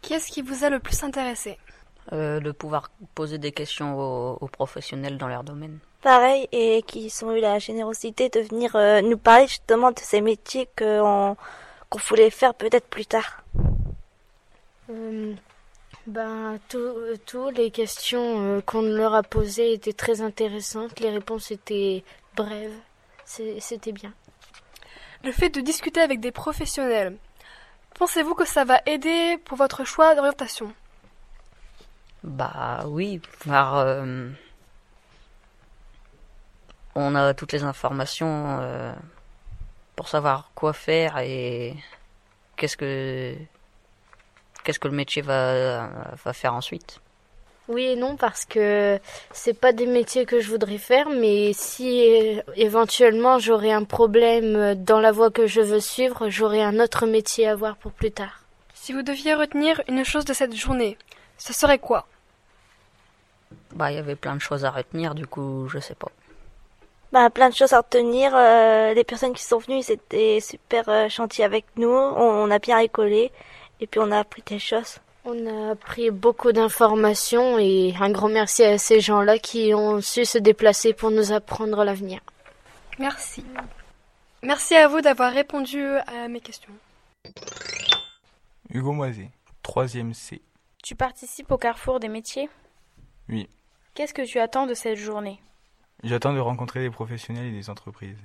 Qu'est-ce 0.00 0.32
qui 0.32 0.40
vous 0.40 0.64
a 0.64 0.70
le 0.70 0.78
plus 0.78 1.04
intéressé? 1.04 1.58
Euh, 2.14 2.40
de 2.40 2.50
pouvoir 2.50 2.90
poser 3.14 3.36
des 3.36 3.52
questions 3.52 3.98
aux, 3.98 4.38
aux 4.40 4.48
professionnels 4.48 5.18
dans 5.18 5.28
leur 5.28 5.44
domaine. 5.44 5.80
Pareil, 6.00 6.48
et 6.50 6.82
qui 6.86 7.12
ont 7.22 7.36
eu 7.36 7.40
la 7.40 7.58
générosité 7.58 8.30
de 8.30 8.40
venir 8.40 8.74
euh, 8.74 9.02
nous 9.02 9.18
parler 9.18 9.46
justement 9.46 9.90
de 9.90 9.98
ces 9.98 10.22
métiers 10.22 10.66
qu'on 10.78 11.36
qu'on 11.90 11.98
voulait 11.98 12.30
faire 12.30 12.54
peut-être 12.54 12.86
plus 12.86 13.04
tard. 13.04 13.42
Euh, 14.90 15.34
ben, 16.08 16.58
toutes 16.68 17.56
les 17.58 17.70
questions 17.70 18.56
euh, 18.56 18.60
qu'on 18.62 18.80
leur 18.80 19.14
a 19.14 19.22
posées 19.22 19.74
étaient 19.74 19.92
très 19.92 20.22
intéressantes. 20.22 21.00
Les 21.00 21.10
réponses 21.10 21.50
étaient 21.50 22.02
brèves. 22.34 22.72
C'était 23.26 23.92
bien. 23.92 24.14
Le 25.22 25.32
fait 25.32 25.50
de 25.50 25.60
discuter 25.60 26.00
avec 26.00 26.20
des 26.20 26.32
professionnels, 26.32 27.18
pensez-vous 27.94 28.34
que 28.34 28.46
ça 28.46 28.64
va 28.64 28.80
aider 28.86 29.36
pour 29.44 29.58
votre 29.58 29.84
choix 29.84 30.14
d'orientation? 30.14 30.72
Bah 32.24 32.84
oui, 32.86 33.20
car 33.44 33.76
euh, 33.76 34.30
on 36.94 37.14
a 37.14 37.34
toutes 37.34 37.52
les 37.52 37.64
informations 37.64 38.60
euh, 38.60 38.94
pour 39.94 40.08
savoir 40.08 40.52
quoi 40.54 40.72
faire 40.72 41.18
et 41.18 41.76
qu'est-ce 42.56 42.78
que 42.78 43.36
qu'est-ce 44.64 44.78
que 44.78 44.88
le 44.88 44.94
métier 44.94 45.22
va, 45.22 45.88
va 46.24 46.32
faire 46.32 46.54
ensuite. 46.54 47.00
Oui 47.68 47.84
et 47.84 47.96
non 47.96 48.16
parce 48.16 48.46
que 48.46 48.98
c'est 49.30 49.52
pas 49.52 49.72
des 49.72 49.86
métiers 49.86 50.24
que 50.24 50.40
je 50.40 50.48
voudrais 50.48 50.78
faire, 50.78 51.10
mais 51.10 51.52
si 51.52 52.38
euh, 52.38 52.40
éventuellement 52.56 53.38
j'aurais 53.38 53.72
un 53.72 53.84
problème 53.84 54.74
dans 54.74 55.00
la 55.00 55.12
voie 55.12 55.30
que 55.30 55.46
je 55.46 55.60
veux 55.60 55.80
suivre, 55.80 56.30
j'aurais 56.30 56.62
un 56.62 56.80
autre 56.80 57.06
métier 57.06 57.46
à 57.46 57.54
voir 57.54 57.76
pour 57.76 57.92
plus 57.92 58.10
tard. 58.10 58.40
Si 58.72 58.94
vous 58.94 59.02
deviez 59.02 59.34
retenir 59.34 59.82
une 59.86 60.02
chose 60.02 60.24
de 60.24 60.32
cette 60.32 60.54
journée, 60.54 60.96
ce 61.36 61.52
serait 61.52 61.78
quoi? 61.78 62.06
Bah 63.74 63.92
il 63.92 63.96
y 63.96 63.98
avait 63.98 64.16
plein 64.16 64.34
de 64.34 64.40
choses 64.40 64.64
à 64.64 64.70
retenir, 64.70 65.14
du 65.14 65.26
coup 65.26 65.68
je 65.68 65.78
sais 65.78 65.94
pas. 65.94 66.08
Bah, 67.12 67.30
plein 67.30 67.48
de 67.48 67.54
choses 67.54 67.72
à 67.72 67.78
retenir. 67.78 68.32
euh, 68.34 68.92
les 68.92 69.04
personnes 69.04 69.32
qui 69.32 69.42
sont 69.42 69.58
venues, 69.58 69.78
ils 69.78 69.92
étaient 69.92 70.40
super 70.40 70.88
euh, 70.88 71.08
avec 71.42 71.64
nous. 71.76 71.88
On, 71.88 72.44
on 72.44 72.50
a 72.50 72.58
bien 72.58 72.76
rigolé. 72.78 73.32
Et 73.80 73.86
puis 73.86 74.00
on 74.00 74.10
a 74.10 74.18
appris 74.18 74.42
des 74.46 74.58
choses. 74.58 74.98
On 75.24 75.46
a 75.46 75.72
appris 75.72 76.10
beaucoup 76.10 76.52
d'informations 76.52 77.58
et 77.58 77.94
un 78.00 78.10
grand 78.10 78.28
merci 78.28 78.64
à 78.64 78.78
ces 78.78 79.00
gens-là 79.00 79.38
qui 79.38 79.74
ont 79.74 80.00
su 80.00 80.24
se 80.24 80.38
déplacer 80.38 80.94
pour 80.94 81.10
nous 81.10 81.32
apprendre 81.32 81.84
l'avenir. 81.84 82.20
Merci. 82.98 83.44
Merci 84.42 84.74
à 84.74 84.88
vous 84.88 85.00
d'avoir 85.00 85.32
répondu 85.32 85.82
à 86.06 86.28
mes 86.28 86.40
questions. 86.40 86.72
Hugo 88.70 88.92
Moisé, 88.92 89.30
3ème 89.64 90.14
C. 90.14 90.40
Tu 90.82 90.94
participes 90.94 91.50
au 91.50 91.58
carrefour 91.58 92.00
des 92.00 92.08
métiers? 92.08 92.48
Oui. 93.28 93.48
Qu'est-ce 93.94 94.14
que 94.14 94.22
tu 94.22 94.38
attends 94.38 94.66
de 94.66 94.74
cette 94.74 94.96
journée? 94.96 95.40
J'attends 96.04 96.32
de 96.32 96.38
rencontrer 96.38 96.80
des 96.80 96.90
professionnels 96.90 97.46
et 97.46 97.52
des 97.52 97.68
entreprises. 97.68 98.18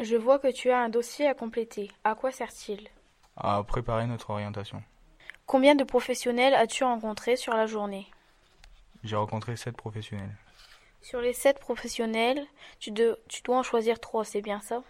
Je 0.00 0.16
vois 0.16 0.38
que 0.38 0.52
tu 0.52 0.70
as 0.70 0.78
un 0.78 0.88
dossier 0.88 1.26
à 1.26 1.34
compléter. 1.34 1.90
À 2.04 2.14
quoi 2.14 2.30
sert-il? 2.30 2.88
À 3.40 3.62
préparer 3.62 4.06
notre 4.06 4.30
orientation. 4.30 4.82
Combien 5.46 5.74
de 5.74 5.84
professionnels 5.84 6.54
as-tu 6.54 6.82
rencontré 6.84 7.36
sur 7.36 7.54
la 7.54 7.66
journée? 7.66 8.06
J'ai 9.04 9.16
rencontré 9.16 9.56
7 9.56 9.76
professionnels. 9.76 10.34
Sur 11.00 11.20
les 11.20 11.32
sept 11.32 11.60
professionnels, 11.60 12.44
tu, 12.80 12.90
de- 12.90 13.18
tu 13.28 13.42
dois 13.42 13.58
en 13.58 13.62
choisir 13.62 14.00
trois, 14.00 14.24
c'est 14.24 14.42
bien 14.42 14.60
ça? 14.60 14.82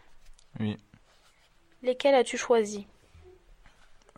Oui. 0.59 0.78
Lesquels 1.83 2.14
as-tu 2.14 2.38
choisi? 2.38 2.87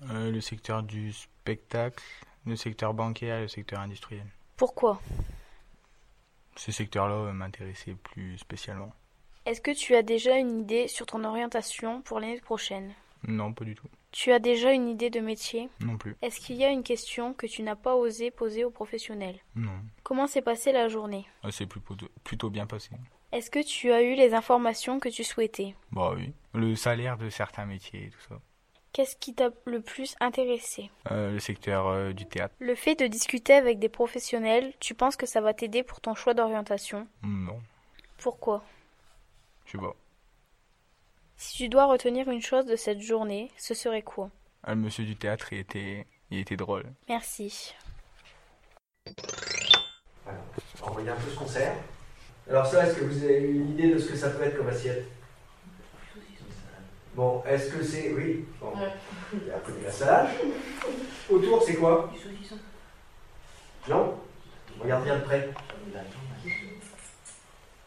Euh, 0.08 0.30
le 0.30 0.40
secteur 0.40 0.84
du 0.84 1.12
spectacle, 1.12 2.02
le 2.46 2.54
secteur 2.54 2.94
bancaire 2.94 3.38
et 3.38 3.42
le 3.42 3.48
secteur 3.48 3.80
industriel. 3.80 4.26
Pourquoi? 4.56 5.00
Ces 6.56 6.72
secteurs-là 6.72 7.14
euh, 7.16 7.32
m'intéressaient 7.32 7.94
plus 7.96 8.38
spécialement. 8.38 8.92
Est-ce 9.44 9.60
que 9.60 9.72
tu 9.72 9.96
as 9.96 10.02
déjà 10.02 10.36
une 10.38 10.60
idée 10.60 10.86
sur 10.86 11.06
ton 11.06 11.24
orientation 11.24 12.00
pour 12.02 12.20
l'année 12.20 12.40
prochaine? 12.40 12.94
Non, 13.26 13.52
pas 13.52 13.64
du 13.64 13.74
tout. 13.74 13.86
Tu 14.12 14.32
as 14.32 14.38
déjà 14.38 14.72
une 14.72 14.88
idée 14.88 15.10
de 15.10 15.20
métier? 15.20 15.68
Non 15.80 15.96
plus. 15.98 16.16
Est-ce 16.22 16.40
qu'il 16.40 16.56
y 16.56 16.64
a 16.64 16.70
une 16.70 16.82
question 16.82 17.34
que 17.34 17.46
tu 17.46 17.62
n'as 17.62 17.76
pas 17.76 17.94
osé 17.94 18.30
poser 18.30 18.64
aux 18.64 18.70
professionnels? 18.70 19.38
Non. 19.54 19.78
Comment 20.02 20.26
s'est 20.26 20.42
passée 20.42 20.72
la 20.72 20.88
journée? 20.88 21.26
Ah, 21.42 21.50
C'est 21.50 21.66
plutôt, 21.66 22.50
bien 22.50 22.66
passé. 22.66 22.90
Est-ce 23.32 23.50
que 23.50 23.62
tu 23.64 23.92
as 23.92 24.02
eu 24.02 24.14
les 24.14 24.34
informations 24.34 24.98
que 24.98 25.08
tu 25.08 25.22
souhaitais? 25.22 25.74
Bah 25.92 26.12
oui. 26.16 26.32
Le 26.54 26.74
salaire 26.74 27.16
de 27.18 27.30
certains 27.30 27.66
métiers 27.66 28.06
et 28.06 28.10
tout 28.10 28.20
ça. 28.28 28.40
Qu'est-ce 28.92 29.14
qui 29.14 29.34
t'a 29.34 29.50
le 29.66 29.80
plus 29.80 30.16
intéressé? 30.18 30.90
Euh, 31.12 31.30
le 31.34 31.38
secteur 31.38 31.86
euh, 31.86 32.12
du 32.12 32.26
théâtre. 32.26 32.54
Le 32.58 32.74
fait 32.74 32.96
de 32.96 33.06
discuter 33.06 33.52
avec 33.52 33.78
des 33.78 33.88
professionnels, 33.88 34.72
tu 34.80 34.94
penses 34.94 35.14
que 35.16 35.26
ça 35.26 35.40
va 35.40 35.54
t'aider 35.54 35.84
pour 35.84 36.00
ton 36.00 36.16
choix 36.16 36.34
d'orientation? 36.34 37.06
Non. 37.22 37.60
Pourquoi? 38.18 38.64
Je 39.66 39.72
sais 39.72 39.78
pas. 39.78 39.94
Si 41.42 41.56
tu 41.56 41.68
dois 41.70 41.86
retenir 41.86 42.28
une 42.28 42.42
chose 42.42 42.66
de 42.66 42.76
cette 42.76 43.00
journée, 43.00 43.50
ce 43.56 43.72
serait 43.72 44.02
quoi? 44.02 44.28
Ah, 44.62 44.74
le 44.74 44.80
monsieur 44.82 45.06
du 45.06 45.16
théâtre, 45.16 45.54
il 45.54 45.60
était, 45.60 46.06
il 46.30 46.38
était 46.38 46.54
drôle. 46.54 46.84
Merci. 47.08 47.74
On 50.82 50.92
regarde 50.92 51.18
un 51.18 51.22
peu 51.22 51.30
ce 51.30 51.36
concert. 51.38 51.76
Alors 52.46 52.66
ça, 52.66 52.86
est-ce 52.86 52.98
que 52.98 53.04
vous 53.04 53.24
avez 53.24 53.40
une 53.40 53.70
idée 53.70 53.94
de 53.94 53.98
ce 53.98 54.10
que 54.10 54.16
ça 54.16 54.28
peut 54.28 54.42
être 54.42 54.58
comme 54.58 54.68
assiette? 54.68 55.06
Bon, 57.14 57.42
est-ce 57.46 57.72
que 57.72 57.82
c'est... 57.82 58.12
Oui, 58.12 58.44
bon. 58.60 58.74
Il 59.32 59.48
y 59.48 59.50
a 59.50 59.56
un 59.56 59.60
peu 59.60 59.72
de 59.72 59.78
glaçage. 59.78 60.28
Autour, 61.30 61.62
c'est 61.62 61.76
quoi? 61.76 62.12
Non? 63.88 64.20
Regarde 64.78 65.04
bien 65.04 65.16
de 65.16 65.24
près. 65.24 65.48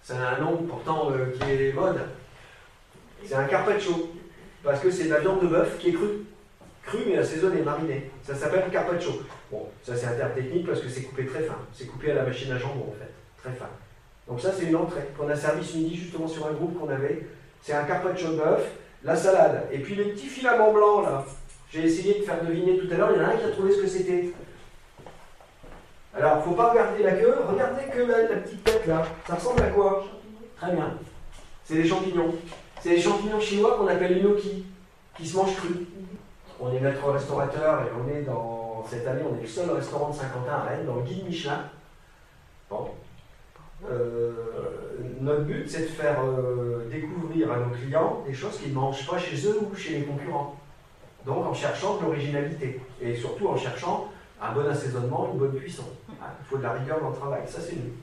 Ça 0.02 0.28
a 0.28 0.36
un 0.38 0.40
nom 0.40 0.58
pourtant 0.64 1.12
euh, 1.12 1.38
qui 1.38 1.52
est 1.52 1.72
mode. 1.72 2.04
C'est 3.26 3.36
un 3.36 3.46
carpaccio. 3.46 4.12
Parce 4.64 4.80
que 4.80 4.90
c'est 4.92 5.06
de 5.06 5.10
la 5.10 5.20
viande 5.20 5.42
de 5.42 5.48
bœuf 5.48 5.78
qui 5.78 5.90
est 5.90 5.94
crue. 5.94 6.26
Crue 6.84 7.04
mais 7.08 7.18
assaisonnée, 7.18 7.62
marinée. 7.62 8.12
Ça 8.24 8.36
s'appelle 8.36 8.70
carpaccio. 8.72 9.12
Bon, 9.52 9.68
ça 9.84 9.96
c'est 9.96 10.08
un 10.08 10.14
terme 10.14 10.34
technique 10.34 10.66
parce 10.66 10.82
que 10.82 10.90
c'est 10.90 11.04
coupé 11.04 11.26
très 11.26 11.44
fin. 11.44 11.56
C'est 11.74 11.86
coupé 11.86 12.12
à 12.12 12.16
la 12.16 12.24
machine 12.24 12.52
à 12.52 12.58
jambon 12.58 12.88
en 12.90 12.96
fait. 13.00 13.12
Très 13.42 13.54
fin. 13.58 13.70
Donc 14.28 14.42
ça 14.42 14.52
c'est 14.58 14.66
une 14.66 14.76
entrée 14.76 15.10
qu'on 15.18 15.30
a 15.30 15.36
servi 15.36 15.66
ce 15.66 15.78
midi 15.78 15.96
justement 15.96 16.28
sur 16.28 16.48
un 16.48 16.52
groupe 16.52 16.80
qu'on 16.80 16.90
avait. 16.90 17.28
C'est 17.62 17.74
un 17.74 17.84
carpaccio 17.84 18.30
de 18.30 18.38
bœuf, 18.38 18.68
la 19.04 19.16
salade. 19.16 19.68
Et 19.72 19.80
puis 19.80 19.96
les 19.96 20.06
petits 20.06 20.28
filaments 20.28 20.74
blancs 20.74 21.06
là. 21.06 21.26
J'ai 21.72 21.86
essayé 21.86 22.20
de 22.20 22.24
faire 22.24 22.44
deviner 22.44 22.78
tout 22.78 22.88
à 22.94 22.98
l'heure, 22.98 23.10
il 23.16 23.22
y 23.22 23.26
en 23.26 23.28
a 23.28 23.32
un 23.32 23.38
qui 23.38 23.46
a 23.46 23.50
trouvé 23.50 23.72
ce 23.74 23.82
que 23.82 23.88
c'était. 23.88 24.30
Alors, 26.16 26.44
faut 26.44 26.52
pas 26.52 26.70
regarder 26.70 27.02
la 27.02 27.14
queue, 27.14 27.34
regardez 27.50 27.86
que 27.92 28.00
la, 28.04 28.22
la 28.22 28.36
petite 28.42 28.64
tête 28.64 28.86
là. 28.86 29.04
Ça 29.28 29.34
ressemble 29.34 29.64
à 29.64 29.68
quoi? 29.68 30.06
Très 30.56 30.72
bien. 30.72 30.94
C'est 31.66 31.74
des 31.74 31.88
champignons. 31.88 32.36
C'est 32.84 32.90
des 32.90 33.02
champignons 33.02 33.40
chinois 33.40 33.78
qu'on 33.78 33.88
appelle 33.88 34.22
gnocchi, 34.22 34.66
qui 35.16 35.26
se 35.26 35.38
mangent 35.38 35.56
crus. 35.56 35.88
On 36.60 36.70
est 36.74 36.82
maître 36.82 37.10
restaurateur 37.10 37.82
et 37.84 37.90
on 37.98 38.14
est 38.14 38.24
dans. 38.24 38.84
Cette 38.90 39.08
année, 39.08 39.22
on 39.26 39.38
est 39.38 39.44
le 39.44 39.48
seul 39.48 39.70
restaurant 39.72 40.10
de 40.10 40.16
Saint-Quentin 40.16 40.52
à 40.52 40.64
Rennes, 40.64 40.86
dans 40.86 40.98
le 40.98 41.04
guide 41.04 41.26
Michelin. 41.26 41.64
Bon. 42.70 42.90
Euh, 43.90 44.34
notre 45.22 45.44
but, 45.44 45.64
c'est 45.66 45.84
de 45.84 45.88
faire 45.88 46.18
euh, 46.26 46.90
découvrir 46.92 47.54
à 47.54 47.60
nos 47.60 47.70
clients 47.70 48.22
des 48.28 48.34
choses 48.34 48.58
qu'ils 48.58 48.72
ne 48.72 48.76
mangent 48.76 49.08
pas 49.08 49.18
chez 49.18 49.48
eux 49.48 49.62
ou 49.62 49.74
chez 49.74 50.00
les 50.00 50.04
concurrents. 50.04 50.58
Donc 51.26 51.46
en 51.46 51.54
cherchant 51.54 51.96
de 51.96 52.04
l'originalité 52.04 52.82
et 53.02 53.16
surtout 53.16 53.48
en 53.48 53.56
cherchant 53.56 54.10
un 54.42 54.52
bon 54.52 54.70
assaisonnement, 54.70 55.30
une 55.32 55.40
bonne 55.40 55.58
cuisson. 55.58 55.86
Ah, 56.22 56.34
Il 56.42 56.46
faut 56.48 56.58
de 56.58 56.64
la 56.64 56.74
rigueur 56.74 57.00
dans 57.00 57.12
le 57.12 57.16
travail, 57.16 57.44
ça 57.48 57.62
c'est 57.62 57.78
nous. 57.78 57.94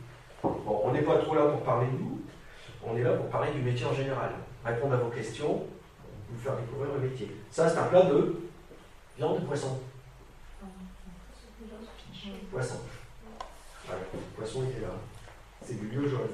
Bon, 0.42 0.80
on 0.84 0.92
n'est 0.92 1.02
pas 1.02 1.18
trop 1.18 1.34
là 1.34 1.42
pour 1.42 1.60
parler 1.60 1.88
de 1.88 2.02
nous, 2.02 2.18
on 2.82 2.96
est 2.96 3.02
là 3.02 3.12
pour 3.12 3.26
parler 3.26 3.50
du 3.52 3.60
métier 3.60 3.84
en 3.84 3.92
général. 3.92 4.30
Répondre 4.64 4.94
à 4.94 4.98
vos 4.98 5.10
questions, 5.10 5.66
vous 6.28 6.40
faire 6.40 6.56
découvrir 6.56 6.92
le 6.94 7.08
métier. 7.08 7.30
Ça 7.50 7.68
c'est 7.68 7.78
un 7.78 7.84
plat 7.84 8.02
de 8.02 8.36
viande 9.16 9.40
de 9.40 9.46
poisson. 9.46 9.78
Poisson. 12.50 12.76
Voilà, 13.86 14.02
poisson 14.36 14.62
est 14.64 14.80
là. 14.80 14.88
C'est 15.64 15.80
du 15.80 15.88
lieu 15.88 16.08
jaune, 16.08 16.28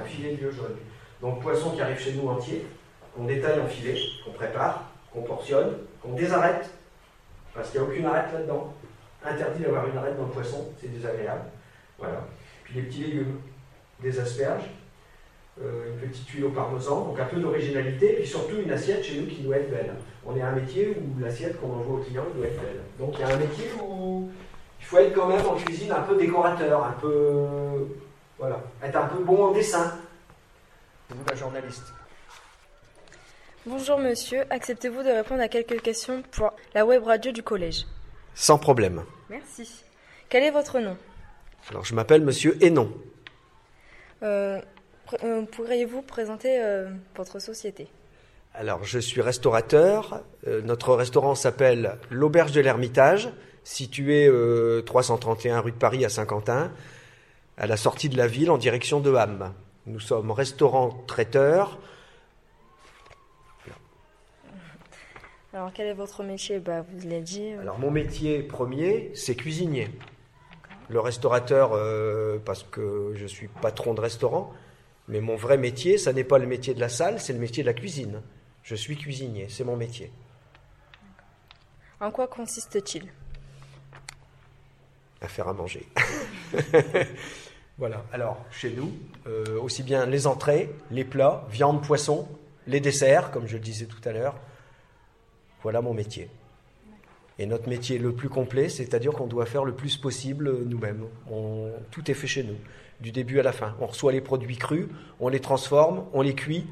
un 0.00 0.04
filet 0.04 0.36
de 0.36 0.42
lieu 0.42 0.50
jaune. 0.50 0.76
Donc 1.20 1.42
poisson 1.42 1.70
qui 1.70 1.80
arrive 1.80 1.98
chez 1.98 2.14
nous 2.14 2.28
entier, 2.28 2.66
qu'on 3.14 3.24
détaille 3.24 3.60
en 3.60 3.66
filets, 3.66 3.98
qu'on 4.24 4.32
prépare, 4.32 4.84
qu'on 5.12 5.22
portionne, 5.22 5.78
qu'on 6.00 6.14
désarrête, 6.14 6.70
parce 7.54 7.70
qu'il 7.70 7.80
n'y 7.80 7.86
a 7.86 7.90
aucune 7.90 8.06
arête 8.06 8.32
là-dedans. 8.32 8.74
Interdit 9.24 9.62
d'avoir 9.62 9.86
une 9.86 9.96
arête 9.96 10.16
dans 10.16 10.26
le 10.26 10.30
poisson, 10.32 10.72
c'est 10.80 10.88
désagréable. 10.88 11.44
Voilà. 11.98 12.26
Puis 12.64 12.74
les 12.74 12.82
petits 12.82 13.04
légumes, 13.04 13.40
des 14.00 14.18
asperges, 14.18 14.64
euh, 15.60 15.92
une 16.02 16.08
petite 16.08 16.28
huile 16.30 16.46
au 16.46 16.50
parmesan, 16.50 17.04
donc 17.04 17.20
un 17.20 17.26
peu 17.26 17.36
d'originalité, 17.36 18.14
puis 18.14 18.26
surtout 18.26 18.56
une 18.56 18.70
assiette 18.70 19.04
chez 19.04 19.20
nous 19.20 19.26
qui 19.26 19.42
doit 19.42 19.56
être 19.56 19.70
belle. 19.70 19.94
On 20.24 20.34
est 20.36 20.40
un 20.40 20.52
métier 20.52 20.96
où 20.96 21.20
l'assiette 21.20 21.60
qu'on 21.60 21.72
envoie 21.72 21.98
au 21.98 22.02
client 22.02 22.24
doit 22.34 22.46
être 22.46 22.60
belle. 22.62 22.80
Donc 22.98 23.14
il 23.18 23.20
y 23.20 23.24
a 23.24 23.34
un 23.34 23.36
métier 23.36 23.66
où 23.82 24.30
il 24.80 24.84
faut 24.86 24.98
être 24.98 25.14
quand 25.14 25.28
même 25.28 25.44
en 25.46 25.56
cuisine 25.56 25.92
un 25.92 26.02
peu 26.02 26.16
décorateur, 26.16 26.84
un 26.84 26.92
peu. 26.92 27.46
Voilà, 28.38 28.60
être 28.82 28.96
un 28.96 29.06
peu 29.08 29.22
bon 29.22 29.44
en 29.44 29.52
dessin. 29.52 29.98
C'est 31.08 31.16
vous 31.16 31.24
la 31.28 31.34
journaliste. 31.34 31.92
Bonjour 33.66 33.98
monsieur, 33.98 34.44
acceptez-vous 34.50 35.02
de 35.02 35.10
répondre 35.10 35.42
à 35.42 35.48
quelques 35.48 35.82
questions 35.82 36.22
pour 36.32 36.52
la 36.74 36.84
web 36.84 37.04
radio 37.04 37.30
du 37.30 37.42
collège? 37.42 37.86
Sans 38.34 38.58
problème. 38.58 39.04
Merci. 39.28 39.84
Quel 40.28 40.42
est 40.42 40.50
votre 40.50 40.80
nom? 40.80 40.96
Alors 41.70 41.84
je 41.84 41.94
m'appelle 41.94 42.22
monsieur 42.22 42.56
Hénon. 42.64 42.90
Euh, 44.22 44.60
pourriez-vous 45.50 46.02
présenter 46.02 46.62
euh, 46.62 46.88
votre 47.16 47.38
société? 47.38 47.88
Alors 48.54 48.84
je 48.84 48.98
suis 48.98 49.22
restaurateur. 49.22 50.22
notre 50.64 50.94
restaurant 50.94 51.34
s'appelle 51.34 51.98
l'Auberge 52.10 52.52
de 52.52 52.60
l'Ermitage, 52.60 53.30
situé 53.64 54.30
331 54.84 55.60
rue 55.60 55.72
de 55.72 55.76
Paris 55.76 56.04
à 56.04 56.10
Saint-Quentin, 56.10 56.70
à 57.56 57.66
la 57.66 57.78
sortie 57.78 58.10
de 58.10 58.18
la 58.18 58.26
ville 58.26 58.50
en 58.50 58.58
direction 58.58 59.00
de 59.00 59.14
Ham. 59.14 59.54
Nous 59.86 60.00
sommes 60.00 60.30
restaurant-traiteur 60.30 61.78
Alors, 65.54 65.70
quel 65.74 65.86
est 65.86 65.94
votre 65.94 66.22
métier? 66.22 66.58
Bah, 66.60 66.80
Vous 66.80 67.08
l'avez 67.08 67.20
dit. 67.20 67.52
Euh. 67.52 67.60
Alors, 67.60 67.78
mon 67.78 67.90
métier 67.90 68.42
premier, 68.42 69.10
c'est 69.14 69.34
cuisinier. 69.34 69.90
Le 70.88 70.98
restaurateur, 70.98 71.72
euh, 71.74 72.38
parce 72.42 72.62
que 72.62 73.12
je 73.16 73.26
suis 73.26 73.48
patron 73.48 73.92
de 73.92 74.00
restaurant, 74.00 74.52
mais 75.08 75.20
mon 75.20 75.36
vrai 75.36 75.58
métier, 75.58 75.98
ça 75.98 76.12
n'est 76.12 76.24
pas 76.24 76.38
le 76.38 76.46
métier 76.46 76.74
de 76.74 76.80
la 76.80 76.88
salle, 76.88 77.20
c'est 77.20 77.32
le 77.32 77.38
métier 77.38 77.62
de 77.62 77.68
la 77.68 77.74
cuisine. 77.74 78.22
Je 78.62 78.74
suis 78.74 78.96
cuisinier, 78.96 79.46
c'est 79.48 79.64
mon 79.64 79.76
métier. 79.76 80.12
En 82.00 82.10
quoi 82.10 82.26
consiste-t-il? 82.28 83.08
À 85.20 85.28
faire 85.28 85.48
à 85.48 85.52
manger. 85.52 85.86
voilà. 87.78 88.04
Alors, 88.12 88.44
chez 88.50 88.70
nous, 88.70 88.92
euh, 89.26 89.60
aussi 89.60 89.82
bien 89.82 90.06
les 90.06 90.26
entrées, 90.26 90.70
les 90.90 91.04
plats, 91.04 91.46
viande, 91.50 91.84
poisson, 91.84 92.28
les 92.66 92.80
desserts, 92.80 93.30
comme 93.30 93.46
je 93.46 93.54
le 93.54 93.62
disais 93.62 93.86
tout 93.86 94.00
à 94.08 94.12
l'heure, 94.12 94.36
voilà 95.62 95.80
mon 95.80 95.94
métier. 95.94 96.28
Et 97.38 97.46
notre 97.46 97.68
métier 97.68 97.98
le 97.98 98.12
plus 98.12 98.28
complet, 98.28 98.68
c'est-à-dire 98.68 99.12
qu'on 99.12 99.26
doit 99.26 99.46
faire 99.46 99.64
le 99.64 99.74
plus 99.74 99.96
possible 99.96 100.64
nous-mêmes. 100.64 101.06
tout 101.90 102.10
est 102.10 102.14
fait 102.14 102.26
chez 102.26 102.42
nous, 102.42 102.56
du 103.02 103.12
début 103.12 103.40
à 103.40 103.42
la 103.42 103.52
fin. 103.52 103.74
On 103.80 103.86
reçoit 103.86 104.12
les 104.12 104.20
produits 104.20 104.56
crus, 104.56 104.88
on 105.20 105.28
les 105.28 105.40
transforme, 105.40 106.06
on 106.14 106.22
les 106.22 106.34
cuit 106.34 106.66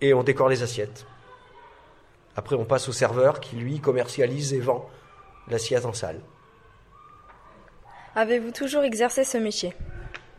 et 0.00 0.12
on 0.12 0.22
décore 0.22 0.48
les 0.48 0.62
assiettes. 0.62 1.06
Après, 2.36 2.56
on 2.56 2.64
passe 2.64 2.88
au 2.88 2.92
serveur 2.92 3.40
qui, 3.40 3.56
lui, 3.56 3.80
commercialise 3.80 4.52
et 4.52 4.60
vend 4.60 4.90
l'assiette 5.48 5.86
en 5.86 5.92
salle. 5.92 6.20
Avez-vous 8.16 8.50
toujours 8.50 8.82
exercé 8.82 9.24
ce 9.24 9.38
métier? 9.38 9.72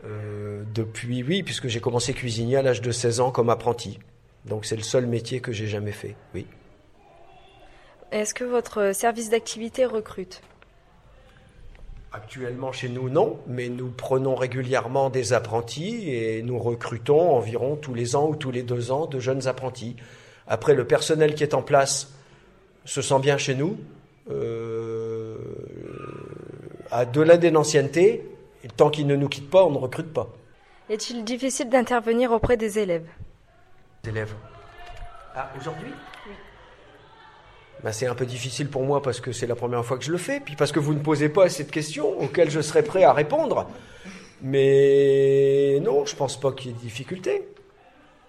Euh, 0.04 0.62
Depuis, 0.74 1.22
oui, 1.22 1.42
puisque 1.42 1.68
j'ai 1.68 1.80
commencé 1.80 2.12
cuisinier 2.12 2.56
à 2.58 2.62
l'âge 2.62 2.82
de 2.82 2.92
16 2.92 3.20
ans 3.20 3.30
comme 3.30 3.50
apprenti. 3.50 3.98
Donc 4.44 4.64
c'est 4.64 4.76
le 4.76 4.82
seul 4.82 5.06
métier 5.06 5.40
que 5.40 5.52
j'ai 5.52 5.66
jamais 5.66 5.92
fait, 5.92 6.16
oui. 6.34 6.46
Est-ce 8.12 8.34
que 8.34 8.44
votre 8.44 8.94
service 8.94 9.30
d'activité 9.30 9.84
recrute? 9.84 10.40
Actuellement 12.16 12.72
chez 12.72 12.88
nous, 12.88 13.10
non, 13.10 13.38
mais 13.46 13.68
nous 13.68 13.90
prenons 13.90 14.34
régulièrement 14.36 15.10
des 15.10 15.34
apprentis 15.34 16.08
et 16.10 16.42
nous 16.42 16.58
recrutons 16.58 17.36
environ 17.36 17.76
tous 17.76 17.92
les 17.92 18.16
ans 18.16 18.28
ou 18.30 18.36
tous 18.36 18.50
les 18.50 18.62
deux 18.62 18.90
ans 18.90 19.04
de 19.04 19.20
jeunes 19.20 19.46
apprentis. 19.48 19.96
Après, 20.46 20.72
le 20.74 20.86
personnel 20.86 21.34
qui 21.34 21.42
est 21.42 21.52
en 21.52 21.60
place 21.60 22.14
se 22.86 23.02
sent 23.02 23.18
bien 23.20 23.36
chez 23.36 23.54
nous, 23.54 23.76
euh, 24.30 25.36
a 26.90 27.04
de 27.04 27.20
l'année 27.20 27.50
d'ancienneté, 27.50 28.26
et 28.64 28.68
tant 28.68 28.88
qu'il 28.88 29.06
ne 29.06 29.14
nous 29.14 29.28
quitte 29.28 29.50
pas, 29.50 29.66
on 29.66 29.70
ne 29.70 29.76
recrute 29.78 30.10
pas. 30.10 30.28
Est-il 30.88 31.22
difficile 31.22 31.68
d'intervenir 31.68 32.32
auprès 32.32 32.56
des 32.56 32.78
élèves? 32.78 33.08
Des 34.04 34.08
élèves 34.08 34.32
Ah, 35.34 35.50
aujourd'hui? 35.60 35.92
Bah, 37.86 37.92
c'est 37.92 38.08
un 38.08 38.16
peu 38.16 38.26
difficile 38.26 38.68
pour 38.68 38.82
moi 38.82 39.00
parce 39.00 39.20
que 39.20 39.30
c'est 39.30 39.46
la 39.46 39.54
première 39.54 39.84
fois 39.84 39.96
que 39.96 40.02
je 40.02 40.10
le 40.10 40.18
fais, 40.18 40.40
puis 40.40 40.56
parce 40.56 40.72
que 40.72 40.80
vous 40.80 40.92
ne 40.92 40.98
posez 40.98 41.28
pas 41.28 41.48
cette 41.48 41.70
question 41.70 42.20
auxquelles 42.20 42.50
je 42.50 42.60
serais 42.60 42.82
prêt 42.82 43.04
à 43.04 43.12
répondre. 43.12 43.68
Mais 44.42 45.78
non, 45.84 46.04
je 46.04 46.16
pense 46.16 46.40
pas 46.40 46.50
qu'il 46.50 46.72
y 46.72 46.74
ait 46.74 46.76
de 46.76 46.80
difficulté. 46.80 47.46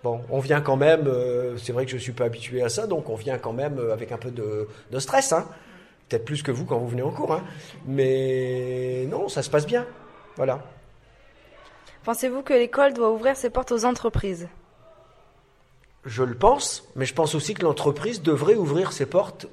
Bon, 0.04 0.22
on 0.30 0.38
vient 0.42 0.62
quand 0.62 0.76
même, 0.76 1.08
euh, 1.08 1.58
c'est 1.58 1.72
vrai 1.72 1.86
que 1.86 1.90
je 1.90 1.96
ne 1.96 2.02
suis 2.02 2.12
pas 2.12 2.26
habitué 2.26 2.62
à 2.62 2.70
ça, 2.70 2.86
donc 2.86 3.10
on 3.10 3.16
vient 3.16 3.40
quand 3.40 3.52
même 3.52 3.80
euh, 3.80 3.94
avec 3.94 4.12
un 4.12 4.20
peu 4.20 4.30
de, 4.30 4.68
stress. 5.00 5.34
Hein. 5.34 5.48
Peut-être 6.08 6.26
plus 6.26 6.44
que 6.44 6.52
vous 6.52 6.66
quand 6.66 6.78
vous 6.78 6.90
venez 6.90 7.02
en 7.02 7.10
cours. 7.10 7.34
Hein. 7.34 7.44
Mais 7.88 9.08
non, 9.10 9.28
ça 9.28 9.42
se 9.42 9.50
passe 9.50 9.66
bien. 9.66 9.88
Voilà. 10.36 10.64
Pensez-vous 12.04 12.44
que 12.44 12.54
l'école 12.54 12.94
doit 12.94 13.10
ouvrir 13.10 13.36
ses 13.36 13.50
portes 13.50 13.72
aux 13.72 13.86
entreprises? 13.86 14.48
Je 16.08 16.24
le 16.24 16.36
pense, 16.36 16.88
mais 16.96 17.06
je 17.06 17.14
pense 17.14 17.36
aussi 17.36 17.54
que 17.54 17.64
l'entreprise 17.64 18.22
devrait 18.22 18.56
ouvrir 18.56 18.94
ses 18.94 19.06
portes 19.06 19.48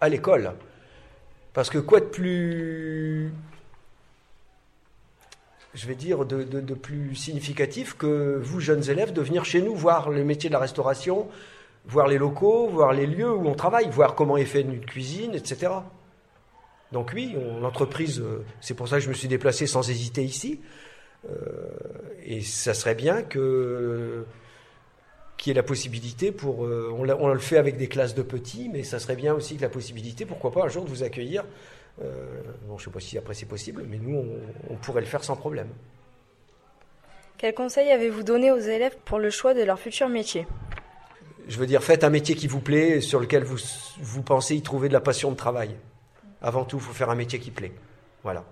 à 0.00 0.08
l'école. 0.08 0.52
Parce 1.52 1.70
que 1.70 1.78
quoi 1.78 2.00
de 2.00 2.06
plus, 2.06 3.32
je 5.72 5.86
vais 5.86 5.94
dire, 5.94 6.24
de, 6.24 6.74
plus 6.74 7.14
significatif 7.14 7.96
que 7.96 8.40
vous, 8.42 8.58
jeunes 8.58 8.90
élèves, 8.90 9.12
de 9.12 9.22
venir 9.22 9.44
chez 9.44 9.62
nous 9.62 9.74
voir 9.74 10.10
les 10.10 10.24
métiers 10.24 10.50
de 10.50 10.54
la 10.54 10.58
restauration, 10.58 11.28
voir 11.86 12.08
les 12.08 12.18
locaux, 12.18 12.66
voir 12.66 12.92
les 12.92 13.06
lieux 13.06 13.32
où 13.32 13.46
on 13.46 13.54
travaille, 13.54 13.88
voir 13.88 14.16
comment 14.16 14.36
est 14.36 14.44
fait 14.44 14.62
une 14.62 14.84
cuisine, 14.84 15.32
etc. 15.34 15.72
Donc 16.90 17.12
oui, 17.14 17.36
l'entreprise, 17.60 18.20
euh, 18.20 18.44
c'est 18.60 18.74
pour 18.74 18.88
ça 18.88 18.96
que 18.96 19.04
je 19.04 19.08
me 19.08 19.14
suis 19.14 19.28
déplacé 19.28 19.68
sans 19.68 19.88
hésiter 19.88 20.24
ici. 20.24 20.60
Euh, 21.30 21.68
et 22.24 22.40
ça 22.40 22.74
serait 22.74 22.94
bien 22.96 23.22
que 23.22 24.24
qui 25.44 25.50
est 25.50 25.54
la 25.54 25.62
possibilité 25.62 26.32
pour. 26.32 26.64
Euh, 26.64 26.90
on, 26.90 27.28
le 27.28 27.38
fait 27.38 27.58
avec 27.58 27.76
des 27.76 27.86
classes 27.86 28.14
de 28.14 28.22
petits, 28.22 28.70
mais 28.72 28.82
ça 28.82 28.98
serait 28.98 29.14
bien 29.14 29.34
aussi 29.34 29.56
que 29.58 29.60
la 29.60 29.68
possibilité, 29.68 30.24
pourquoi 30.24 30.50
pas 30.50 30.64
un 30.64 30.68
jour 30.68 30.86
de 30.86 30.88
vous 30.88 31.02
accueillir. 31.02 31.44
Euh, 32.00 32.40
bon, 32.66 32.78
je 32.78 32.84
ne 32.84 32.84
sais 32.86 32.90
pas 32.90 33.00
si 33.00 33.18
après 33.18 33.34
c'est 33.34 33.44
possible, 33.44 33.84
mais 33.86 33.98
nous, 33.98 34.24
on, 34.70 34.76
pourrait 34.76 35.02
le 35.02 35.06
faire 35.06 35.22
sans 35.22 35.36
problème. 35.36 35.68
Quel 37.36 37.52
conseil 37.52 37.90
avez-vous 37.90 38.22
donné 38.22 38.52
aux 38.52 38.58
élèves 38.58 38.96
pour 39.04 39.18
le 39.18 39.28
choix 39.28 39.52
de 39.52 39.62
leur 39.62 39.78
futur 39.78 40.08
métier? 40.08 40.46
Je 41.46 41.58
veux 41.58 41.66
dire, 41.66 41.84
faites 41.84 42.04
un 42.04 42.10
métier 42.10 42.34
qui 42.36 42.46
vous 42.46 42.60
plaît, 42.60 43.02
sur 43.02 43.20
lequel 43.20 43.44
vous, 43.44 43.58
vous 44.00 44.22
pensez 44.22 44.54
y 44.54 44.62
trouver 44.62 44.88
de 44.88 44.94
la 44.94 45.02
passion 45.02 45.30
de 45.30 45.36
travail. 45.36 45.76
Avant 46.40 46.64
tout, 46.64 46.78
il 46.78 46.82
faut 46.82 46.94
faire 46.94 47.10
un 47.10 47.16
métier 47.16 47.38
qui 47.38 47.50
plaît. 47.50 47.72
Voilà. 48.22 48.46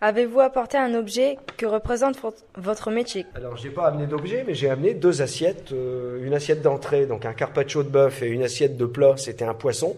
Avez-vous 0.00 0.40
apporté 0.40 0.76
un 0.76 0.94
objet 0.94 1.38
que 1.56 1.66
représente 1.66 2.16
votre 2.56 2.90
métier 2.90 3.24
Alors, 3.34 3.56
j'ai 3.56 3.70
pas 3.70 3.86
amené 3.86 4.06
d'objet, 4.06 4.44
mais 4.46 4.54
j'ai 4.54 4.68
amené 4.68 4.92
deux 4.92 5.22
assiettes. 5.22 5.72
Euh, 5.72 6.24
une 6.24 6.34
assiette 6.34 6.62
d'entrée, 6.62 7.06
donc 7.06 7.24
un 7.24 7.32
carpaccio 7.32 7.82
de 7.82 7.88
bœuf, 7.88 8.22
et 8.22 8.28
une 8.28 8.42
assiette 8.42 8.76
de 8.76 8.86
plat, 8.86 9.14
c'était 9.16 9.44
un 9.44 9.54
poisson, 9.54 9.96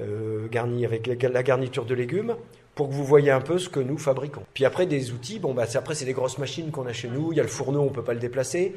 euh, 0.00 0.46
garni 0.48 0.84
avec 0.84 1.06
la 1.06 1.42
garniture 1.42 1.84
de 1.84 1.94
légumes, 1.94 2.36
pour 2.74 2.88
que 2.88 2.94
vous 2.94 3.04
voyez 3.04 3.30
un 3.30 3.40
peu 3.40 3.58
ce 3.58 3.68
que 3.68 3.80
nous 3.80 3.98
fabriquons. 3.98 4.42
Puis 4.54 4.64
après, 4.64 4.86
des 4.86 5.12
outils, 5.12 5.38
bon, 5.38 5.54
bah, 5.54 5.64
après, 5.74 5.94
c'est 5.94 6.04
des 6.04 6.12
grosses 6.12 6.38
machines 6.38 6.70
qu'on 6.70 6.86
a 6.86 6.92
chez 6.92 7.08
nous. 7.08 7.32
Il 7.32 7.36
y 7.36 7.40
a 7.40 7.42
le 7.42 7.48
fourneau, 7.48 7.80
on 7.80 7.90
peut 7.90 8.04
pas 8.04 8.14
le 8.14 8.20
déplacer. 8.20 8.74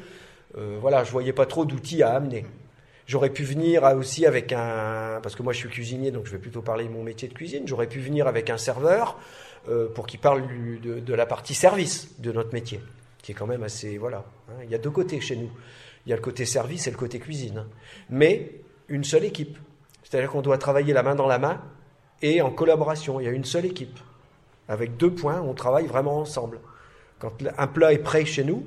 Euh, 0.58 0.78
voilà, 0.80 1.04
je 1.04 1.12
voyais 1.12 1.32
pas 1.32 1.46
trop 1.46 1.64
d'outils 1.64 2.02
à 2.02 2.10
amener. 2.14 2.44
J'aurais 3.10 3.30
pu 3.30 3.42
venir 3.42 3.82
aussi 3.96 4.24
avec 4.24 4.52
un, 4.52 5.18
parce 5.20 5.34
que 5.34 5.42
moi 5.42 5.52
je 5.52 5.58
suis 5.58 5.68
cuisinier, 5.68 6.12
donc 6.12 6.26
je 6.26 6.30
vais 6.30 6.38
plutôt 6.38 6.62
parler 6.62 6.84
de 6.84 6.90
mon 6.90 7.02
métier 7.02 7.26
de 7.26 7.34
cuisine. 7.34 7.64
J'aurais 7.66 7.88
pu 7.88 7.98
venir 7.98 8.28
avec 8.28 8.50
un 8.50 8.56
serveur, 8.56 9.18
euh, 9.68 9.88
pour 9.92 10.06
qu'il 10.06 10.20
parle 10.20 10.44
de, 10.80 11.14
la 11.14 11.26
partie 11.26 11.54
service 11.54 12.20
de 12.20 12.30
notre 12.30 12.52
métier, 12.52 12.80
qui 13.20 13.32
est 13.32 13.34
quand 13.34 13.48
même 13.48 13.64
assez... 13.64 13.98
Voilà, 13.98 14.24
hein. 14.48 14.62
il 14.62 14.70
y 14.70 14.76
a 14.76 14.78
deux 14.78 14.92
côtés 14.92 15.20
chez 15.20 15.34
nous. 15.34 15.50
Il 16.06 16.10
y 16.10 16.12
a 16.12 16.16
le 16.16 16.22
côté 16.22 16.44
service 16.44 16.86
et 16.86 16.92
le 16.92 16.96
côté 16.96 17.18
cuisine. 17.18 17.58
Hein. 17.58 17.66
Mais 18.10 18.52
une 18.86 19.02
seule 19.02 19.24
équipe. 19.24 19.58
C'est-à-dire 20.04 20.30
qu'on 20.30 20.40
doit 20.40 20.58
travailler 20.58 20.92
la 20.92 21.02
main 21.02 21.16
dans 21.16 21.26
la 21.26 21.40
main 21.40 21.60
et 22.22 22.40
en 22.42 22.52
collaboration. 22.52 23.18
Il 23.18 23.24
y 23.24 23.28
a 23.28 23.32
une 23.32 23.44
seule 23.44 23.66
équipe. 23.66 23.98
Avec 24.68 24.96
deux 24.96 25.12
points, 25.12 25.40
on 25.40 25.54
travaille 25.54 25.88
vraiment 25.88 26.18
ensemble. 26.18 26.60
Quand 27.18 27.32
un 27.58 27.66
plat 27.66 27.92
est 27.92 27.98
prêt 27.98 28.24
chez 28.24 28.44
nous, 28.44 28.64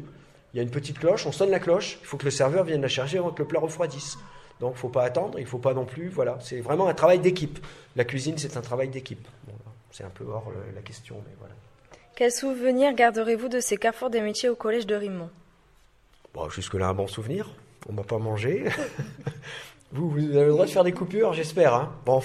il 0.54 0.58
y 0.58 0.60
a 0.60 0.64
une 0.64 0.70
petite 0.70 1.00
cloche, 1.00 1.26
on 1.26 1.32
sonne 1.32 1.50
la 1.50 1.60
cloche, 1.60 1.98
il 2.02 2.08
faut 2.08 2.18
que 2.18 2.26
le 2.26 2.32
serveur 2.32 2.66
vienne 2.66 2.82
la 2.82 2.90
charger 2.90 3.20
avant 3.20 3.32
que 3.32 3.42
le 3.42 3.48
plat 3.48 3.62
refroidisse. 3.62 4.18
Donc 4.60 4.72
il 4.72 4.76
ne 4.76 4.80
faut 4.80 4.90
pas 4.90 5.04
attendre, 5.04 5.40
il 5.40 5.44
ne 5.44 5.48
faut 5.48 5.60
pas 5.60 5.74
non 5.74 5.86
plus. 5.86 6.10
Voilà, 6.10 6.38
c'est 6.42 6.62
vraiment 6.62 6.88
un 6.88 6.94
travail 6.94 7.20
d'équipe. 7.20 7.60
La 7.96 8.06
cuisine, 8.06 8.38
c'est 8.38 8.58
un 8.58 8.62
travail 8.62 8.90
d'équipe. 8.90 9.28
C'est 9.92 10.04
un 10.04 10.10
peu 10.10 10.26
hors 10.26 10.52
la 10.74 10.82
question, 10.82 11.18
mais 11.26 11.36
voilà. 11.40 11.54
Quel 12.16 12.32
souvenir 12.32 12.94
garderez-vous 12.94 13.50
de 13.50 13.60
ces 13.60 13.78
carrefours 13.78 14.10
des 14.10 14.22
métiers 14.22 14.50
au 14.50 14.56
collège 14.56 14.86
de 14.86 14.96
Rimont? 14.96 15.30
Bon, 16.34 16.50
Jusque-là, 16.50 16.88
un 16.88 16.94
bon 16.94 17.08
souvenir. 17.08 17.50
On 17.90 17.94
m'a 17.94 18.04
pas 18.04 18.18
mangé. 18.18 18.66
vous, 19.92 20.10
vous 20.10 20.20
avez 20.20 20.46
le 20.46 20.52
droit 20.52 20.66
de 20.66 20.72
faire 20.72 20.84
des 20.84 20.94
coupures, 20.94 21.34
j'espère. 21.34 21.74
Hein 21.74 21.96
bon. 22.06 22.22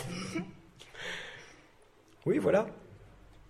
Oui, 2.27 2.39
voilà. 2.39 2.67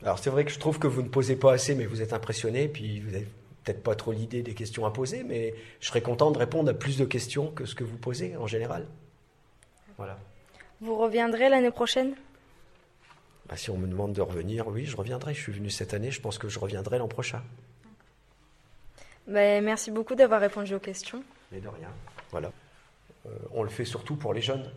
Alors 0.03 0.19
c'est 0.19 0.31
vrai 0.31 0.45
que 0.45 0.53
je 0.53 0.59
trouve 0.59 0.79
que 0.79 0.87
vous 0.87 1.03
ne 1.03 1.09
posez 1.09 1.37
pas 1.37 1.53
assez, 1.53 1.75
mais 1.75 1.87
vous 1.87 2.03
êtes 2.03 2.13
impressionné, 2.13 2.69
puis 2.69 3.01
vous 3.01 3.15
peut-être 3.69 3.83
pas 3.83 3.95
trop 3.95 4.13
l'idée 4.13 4.43
des 4.43 4.55
questions 4.55 4.87
à 4.87 4.91
poser, 4.91 5.23
mais 5.25 5.55
je 5.81 5.89
serais 5.89 6.01
content 6.01 6.31
de 6.31 6.39
répondre 6.39 6.71
à 6.71 6.75
plus 6.75 6.97
de 6.97 7.05
questions 7.05 7.51
que 7.51 7.67
ce 7.67 7.75
que 7.75 7.85
vous 7.85 7.99
posez 7.99 8.35
en 8.37 8.47
général. 8.47 8.87
Voilà. 9.99 10.19
Vous 10.81 10.97
reviendrez 10.97 11.51
l'année 11.51 11.71
prochaine? 11.71 12.15
Bah, 13.47 13.57
Si 13.57 13.69
on 13.69 13.77
me 13.77 13.87
demande 13.87 14.15
de 14.15 14.23
revenir, 14.23 14.69
oui, 14.69 14.87
je 14.87 14.97
reviendrai. 14.97 15.35
Je 15.35 15.43
suis 15.43 15.53
venu 15.53 15.69
cette 15.69 15.93
année, 15.93 16.11
je 16.11 16.21
pense 16.21 16.39
que 16.39 16.49
je 16.49 16.59
reviendrai 16.59 16.99
l'an 16.99 17.09
prochain. 17.09 17.43
Bah, 19.27 19.61
merci 19.61 19.91
beaucoup 19.91 20.15
d'avoir 20.15 20.41
répondu 20.41 20.75
aux 20.75 20.81
questions. 20.81 21.23
Mais 21.53 21.61
de 21.61 21.69
rien. 21.69 21.91
Voilà. 22.31 22.51
Euh, 23.27 23.31
on 23.53 23.63
le 23.63 23.69
fait 23.69 23.85
surtout 23.85 24.17
pour 24.17 24.33
les 24.33 24.41
jeunes, 24.41 24.71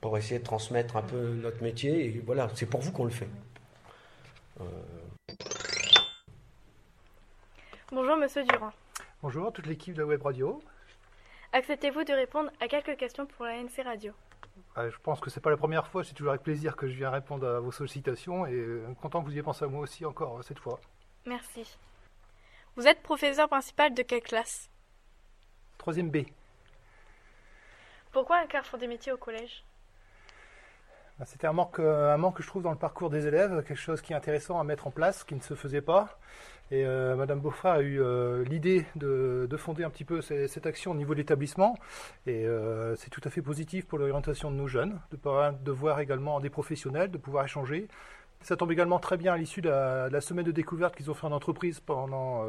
pour 0.00 0.16
essayer 0.16 0.38
de 0.38 0.44
transmettre 0.44 0.96
un 0.96 1.02
peu 1.02 1.34
notre 1.42 1.60
métier. 1.60 2.04
Et 2.04 2.22
voilà, 2.24 2.48
c'est 2.54 2.66
pour 2.66 2.80
vous 2.82 2.92
qu'on 2.92 3.04
le 3.04 3.10
fait. 3.10 3.28
Euh, 4.60 4.64
Bonjour 7.90 8.16
Monsieur 8.16 8.44
Durand. 8.44 8.72
Bonjour 9.22 9.52
toute 9.52 9.66
l'équipe 9.66 9.94
de 9.94 10.02
Web 10.02 10.22
Radio. 10.22 10.62
Acceptez-vous 11.52 12.04
de 12.04 12.12
répondre 12.12 12.50
à 12.60 12.68
quelques 12.68 12.96
questions 12.96 13.26
pour 13.26 13.46
la 13.46 13.56
NC 13.62 13.82
Radio? 13.84 14.12
Euh, 14.76 14.90
Je 14.90 14.98
pense 14.98 15.20
que 15.20 15.30
c'est 15.30 15.40
pas 15.40 15.50
la 15.50 15.56
première 15.56 15.86
fois, 15.86 16.04
c'est 16.04 16.12
toujours 16.14 16.32
avec 16.32 16.42
plaisir 16.42 16.76
que 16.76 16.86
je 16.88 16.94
viens 16.94 17.10
répondre 17.10 17.46
à 17.46 17.60
vos 17.60 17.72
sollicitations 17.72 18.46
et 18.46 18.52
euh, 18.54 18.86
content 19.00 19.20
que 19.20 19.26
vous 19.26 19.32
ayez 19.32 19.42
pensé 19.42 19.64
à 19.64 19.68
moi 19.68 19.80
aussi 19.80 20.04
encore 20.04 20.38
euh, 20.38 20.42
cette 20.42 20.58
fois. 20.58 20.78
Merci. 21.24 21.78
Vous 22.76 22.86
êtes 22.86 23.02
professeur 23.02 23.48
principal 23.48 23.94
de 23.94 24.02
quelle 24.02 24.22
classe? 24.22 24.70
Troisième 25.78 26.10
B. 26.10 26.18
Pourquoi 28.12 28.38
un 28.38 28.46
carrefour 28.46 28.78
des 28.78 28.86
métiers 28.86 29.12
au 29.12 29.16
collège? 29.16 29.64
C'était 31.24 31.48
un 31.48 31.52
manque, 31.52 31.80
un 31.80 32.16
manque 32.16 32.36
que 32.36 32.42
je 32.42 32.48
trouve 32.48 32.62
dans 32.62 32.70
le 32.70 32.78
parcours 32.78 33.10
des 33.10 33.26
élèves, 33.26 33.64
quelque 33.64 33.74
chose 33.74 34.00
qui 34.00 34.12
est 34.12 34.16
intéressant 34.16 34.60
à 34.60 34.64
mettre 34.64 34.86
en 34.86 34.90
place, 34.90 35.24
qui 35.24 35.34
ne 35.34 35.40
se 35.40 35.54
faisait 35.54 35.80
pas. 35.80 36.18
Et 36.70 36.84
euh, 36.84 37.16
Madame 37.16 37.40
Beaufrère 37.40 37.72
a 37.72 37.80
eu 37.80 38.00
euh, 38.00 38.44
l'idée 38.44 38.84
de, 38.94 39.48
fonder 39.56 39.84
un 39.84 39.90
petit 39.90 40.04
peu 40.04 40.20
cette 40.20 40.66
action 40.66 40.90
au 40.90 40.94
niveau 40.94 41.14
de 41.14 41.18
l'établissement. 41.18 41.76
Et 42.26 42.44
euh, 42.46 42.94
c'est 42.96 43.10
tout 43.10 43.22
à 43.24 43.30
fait 43.30 43.40
positif 43.40 43.86
pour 43.86 43.98
l'orientation 43.98 44.50
de 44.50 44.56
nos 44.56 44.68
jeunes, 44.68 45.00
de, 45.10 45.18
de 45.64 45.72
voir 45.72 46.00
également 46.00 46.40
des 46.40 46.50
professionnels, 46.50 47.10
de 47.10 47.18
pouvoir 47.18 47.44
échanger. 47.44 47.88
Ça 48.42 48.56
tombe 48.56 48.70
également 48.70 48.98
très 48.98 49.16
bien 49.16 49.32
à 49.32 49.36
l'issue 49.36 49.62
de, 49.62 49.68
la 49.68 50.20
semaine 50.20 50.44
de 50.44 50.52
découverte 50.52 50.94
qu'ils 50.94 51.10
ont 51.10 51.14
fait 51.14 51.26
en 51.26 51.32
entreprise 51.32 51.80
pendant, 51.80 52.44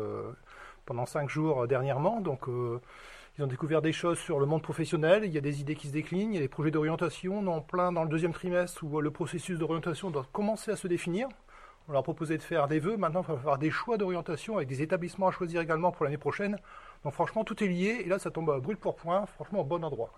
pendant 0.86 1.08
cinq 1.08 1.30
jours 1.30 1.68
dernièrement. 1.68 2.22
Donc 2.22 2.48
ils 3.38 3.44
ont 3.44 3.48
découvert 3.48 3.82
des 3.82 3.94
choses 3.94 4.20
sur 4.20 4.40
le 4.40 4.46
monde 4.46 4.62
professionnel, 4.62 5.24
il 5.24 5.32
y 5.32 5.38
a 5.38 5.42
des 5.42 5.62
idées 5.62 5.76
qui 5.76 5.88
se 5.88 5.94
déclinent, 5.94 6.34
il 6.34 6.36
y 6.36 6.40
a 6.40 6.42
des 6.42 6.48
projets 6.48 6.72
d'orientation, 6.72 7.48
en 7.48 7.62
plein 7.62 7.92
dans 7.92 8.04
le 8.04 8.10
deuxième 8.10 8.34
trimestre 8.34 8.84
où 8.84 9.00
le 9.00 9.12
processus 9.12 9.58
d'orientation 9.58 10.10
doit 10.10 10.26
commencer 10.32 10.72
à 10.72 10.76
se 10.76 10.88
définir. 10.88 11.28
On 11.88 11.94
leur 11.94 12.02
a 12.02 12.04
proposé 12.04 12.38
de 12.38 12.44
faire 12.44 12.68
des 12.68 12.78
vœux. 12.80 12.98
Maintenant, 12.98 13.22
il 13.22 13.32
va 13.32 13.38
falloir 13.38 13.58
des 13.58 13.72
choix 13.72 13.98
d'orientation 13.98 14.58
avec 14.58 14.68
des 14.68 14.84
établissements 14.84 15.28
à 15.28 15.32
choisir 15.32 15.60
également 15.60 15.92
pour 15.92 16.06
l'année 16.06 16.20
prochaine. 16.20 16.60
Donc 17.04 17.14
franchement, 17.14 17.44
tout 17.44 17.64
est 17.64 17.68
lié. 17.68 18.02
Et 18.06 18.08
là, 18.08 18.20
ça 18.20 18.30
tombe 18.30 18.52
à 18.52 18.60
brûle 18.60 18.78
pour 18.78 18.96
point. 18.96 19.26
Franchement, 19.26 19.62
au 19.62 19.64
bon 19.64 19.84
endroit. 19.84 20.12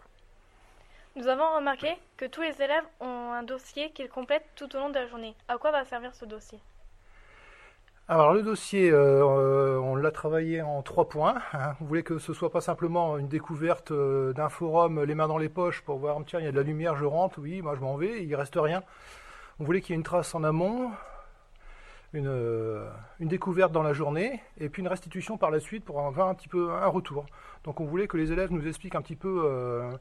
Nous 1.16 1.28
avons 1.28 1.56
remarqué 1.56 1.96
que 2.18 2.26
tous 2.26 2.42
les 2.42 2.62
élèves 2.62 2.84
ont 3.00 3.32
un 3.32 3.44
dossier 3.44 3.92
qu'ils 3.92 4.10
complètent 4.10 4.50
tout 4.58 4.76
au 4.76 4.80
long 4.80 4.90
de 4.90 4.96
la 4.96 5.08
journée. 5.08 5.34
À 5.48 5.58
quoi 5.58 5.72
va 5.72 5.86
servir 5.86 6.14
ce 6.14 6.26
dossier? 6.26 6.60
Alors 8.08 8.34
le 8.34 8.42
dossier, 8.44 8.92
euh, 8.92 9.80
on 9.80 9.96
l'a 9.96 10.12
travaillé 10.12 10.62
en 10.62 10.82
trois 10.82 11.08
points. 11.08 11.36
Hein. 11.54 11.76
On 11.80 11.86
voulait 11.86 12.04
que 12.04 12.20
ce 12.20 12.34
soit 12.34 12.52
pas 12.52 12.60
simplement 12.60 13.18
une 13.18 13.30
découverte 13.30 13.92
euh, 13.92 14.34
d'un 14.34 14.50
forum, 14.50 15.04
les 15.04 15.16
mains 15.16 15.30
dans 15.30 15.38
les 15.38 15.48
poches, 15.48 15.82
pour 15.82 15.98
voir 15.98 16.20
tiens 16.26 16.40
il 16.40 16.46
y 16.46 16.48
a 16.48 16.52
de 16.52 16.58
la 16.58 16.64
lumière, 16.64 16.96
je 16.98 17.06
rentre, 17.06 17.40
oui, 17.40 17.62
moi 17.62 17.76
je 17.76 17.80
m'en 17.80 17.96
vais, 17.96 18.26
il 18.26 18.36
reste 18.36 18.56
rien. 18.58 18.84
On 19.60 19.64
voulait 19.64 19.80
qu'il 19.80 19.92
y 19.92 19.94
ait 19.94 19.98
une 19.98 20.04
trace 20.04 20.36
en 20.36 20.44
amont, 20.44 20.92
une, 22.14 22.86
découverte 23.22 23.72
dans 23.72 23.84
la 23.84 23.94
journée 23.94 24.42
et 24.60 24.70
puis 24.70 24.82
une 24.82 24.88
restitution 24.88 25.38
par 25.38 25.52
la 25.52 25.60
suite 25.60 25.86
pour 25.86 26.02
avoir 26.02 26.28
un 26.28 26.36
petit 26.36 26.50
peu 26.50 26.72
un 26.72 26.88
retour. 26.88 27.26
Donc 27.64 27.80
on 27.80 27.86
voulait 27.86 28.08
que 28.08 28.18
les 28.18 28.32
élèves 28.32 28.52
nous 28.52 28.68
expliquent 28.68 28.96
un 28.96 29.02
petit 29.02 29.16
peu 29.16 29.44
euh, 29.46 29.92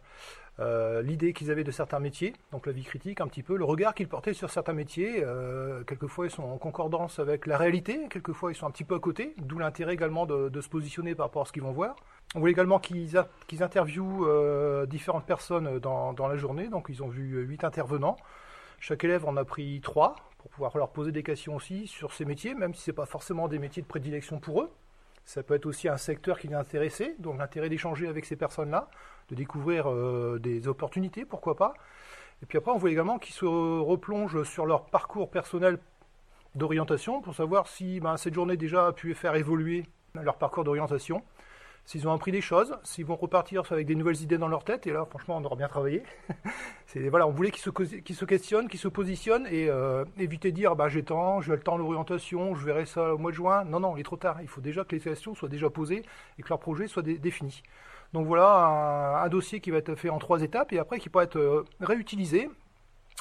euh, 0.58 1.00
l'idée 1.02 1.32
qu'ils 1.32 1.50
avaient 1.50 1.64
de 1.64 1.70
certains 1.70 2.00
métiers, 2.00 2.34
donc 2.52 2.66
la 2.66 2.72
vie 2.72 2.82
critique 2.82 3.20
un 3.20 3.26
petit 3.26 3.42
peu, 3.42 3.56
le 3.56 3.64
regard 3.64 3.94
qu'ils 3.94 4.08
portaient 4.08 4.34
sur 4.34 4.50
certains 4.50 4.72
métiers. 4.72 5.22
Euh, 5.24 5.84
quelquefois 5.84 6.26
ils 6.26 6.30
sont 6.30 6.42
en 6.42 6.58
concordance 6.58 7.18
avec 7.18 7.46
la 7.46 7.56
réalité, 7.56 8.08
quelquefois 8.10 8.52
ils 8.52 8.54
sont 8.54 8.66
un 8.66 8.70
petit 8.70 8.84
peu 8.84 8.94
à 8.94 8.98
côté, 8.98 9.34
d'où 9.38 9.58
l'intérêt 9.58 9.94
également 9.94 10.26
de, 10.26 10.60
se 10.60 10.68
positionner 10.68 11.14
par 11.14 11.26
rapport 11.26 11.42
à 11.42 11.44
ce 11.46 11.52
qu'ils 11.52 11.62
vont 11.62 11.72
voir. 11.72 11.96
On 12.34 12.40
voulait 12.40 12.52
également 12.52 12.78
qu'ils 12.78 13.16
interviewent 13.60 14.86
différentes 14.86 15.24
personnes 15.24 15.78
dans, 15.78 16.12
dans 16.12 16.28
la 16.28 16.36
journée, 16.36 16.68
donc 16.68 16.86
ils 16.88 17.02
ont 17.02 17.08
vu 17.08 17.40
huit 17.42 17.64
intervenants. 17.64 18.16
Chaque 18.78 19.04
élève 19.04 19.26
en 19.26 19.36
a 19.36 19.44
pris 19.44 19.80
trois 19.82 20.16
pour 20.38 20.50
pouvoir 20.50 20.76
leur 20.78 20.90
poser 20.90 21.12
des 21.12 21.22
questions 21.22 21.54
aussi 21.54 21.86
sur 21.86 22.12
ces 22.14 22.24
métiers, 22.24 22.54
même 22.54 22.74
si 22.74 22.82
ce 22.82 22.90
n'est 22.90 22.94
pas 22.94 23.06
forcément 23.06 23.46
des 23.46 23.58
métiers 23.58 23.82
de 23.82 23.86
prédilection 23.86 24.40
pour 24.40 24.62
eux. 24.62 24.70
Ça 25.24 25.42
peut 25.42 25.54
être 25.54 25.66
aussi 25.66 25.88
un 25.88 25.96
secteur 25.96 26.38
qui 26.38 26.48
les 26.48 26.54
intéressait, 26.54 27.14
donc 27.18 27.38
l'intérêt 27.38 27.68
d'échanger 27.68 28.08
avec 28.08 28.24
ces 28.24 28.36
personnes-là, 28.36 28.88
de 29.28 29.34
découvrir 29.34 29.90
euh, 29.90 30.38
des 30.40 30.66
opportunités, 30.66 31.24
pourquoi 31.24 31.56
pas. 31.56 31.74
Et 32.42 32.46
puis 32.46 32.58
après, 32.58 32.72
on 32.72 32.78
voit 32.78 32.90
également 32.90 33.18
qu'ils 33.18 33.34
se 33.34 33.44
replongent 33.44 34.42
sur 34.44 34.66
leur 34.66 34.86
parcours 34.86 35.30
personnel 35.30 35.78
d'orientation 36.54 37.20
pour 37.20 37.34
savoir 37.34 37.68
si 37.68 38.00
ben, 38.00 38.16
cette 38.16 38.34
journée 38.34 38.56
déjà 38.56 38.88
a 38.88 38.92
pu 38.92 39.14
faire 39.14 39.36
évoluer 39.36 39.84
leur 40.14 40.36
parcours 40.36 40.64
d'orientation 40.64 41.22
s'ils 41.90 42.06
ont 42.06 42.12
appris 42.12 42.30
des 42.30 42.40
choses, 42.40 42.78
s'ils 42.84 43.04
vont 43.04 43.16
repartir 43.16 43.64
avec 43.68 43.84
des 43.84 43.96
nouvelles 43.96 44.22
idées 44.22 44.38
dans 44.38 44.46
leur 44.46 44.62
tête, 44.62 44.86
et 44.86 44.92
là, 44.92 45.04
franchement, 45.06 45.38
on 45.38 45.44
aura 45.44 45.56
bien 45.56 45.66
travaillé. 45.66 46.04
voilà, 47.10 47.26
on 47.26 47.32
voulait 47.32 47.50
qu'ils 47.50 47.64
se, 47.64 48.24
questionnent, 48.24 48.68
qu'ils 48.68 48.78
se 48.78 48.86
positionnent, 48.86 49.48
et 49.50 49.68
euh, 49.68 50.04
éviter 50.16 50.52
de 50.52 50.56
dire, 50.56 50.76
bah, 50.76 50.88
j'ai 50.88 51.02
temps, 51.02 51.40
j'ai 51.40 51.50
le 51.50 51.58
temps 51.58 51.76
l'orientation, 51.76 52.54
je 52.54 52.64
verrai 52.64 52.86
ça 52.86 53.12
au 53.12 53.18
mois 53.18 53.32
de 53.32 53.36
juin. 53.36 53.64
Non, 53.64 53.80
non, 53.80 53.96
il 53.96 54.00
est 54.00 54.04
trop 54.04 54.16
tard. 54.16 54.40
Il 54.40 54.46
faut 54.46 54.60
déjà 54.60 54.84
que 54.84 54.94
les 54.94 55.00
questions 55.00 55.34
soient 55.34 55.48
déjà 55.48 55.68
posées 55.68 56.04
et 56.38 56.42
que 56.42 56.48
leur 56.48 56.60
projet 56.60 56.86
soit 56.86 57.02
défini. 57.02 57.60
Donc 58.12 58.24
voilà 58.24 59.24
un, 59.24 59.28
dossier 59.28 59.58
qui 59.58 59.72
va 59.72 59.78
être 59.78 59.96
fait 59.96 60.10
en 60.10 60.20
trois 60.20 60.42
étapes, 60.42 60.72
et 60.72 60.78
après 60.78 61.00
qui 61.00 61.08
peut 61.08 61.22
être 61.22 61.38
euh, 61.38 61.64
réutilisé 61.80 62.48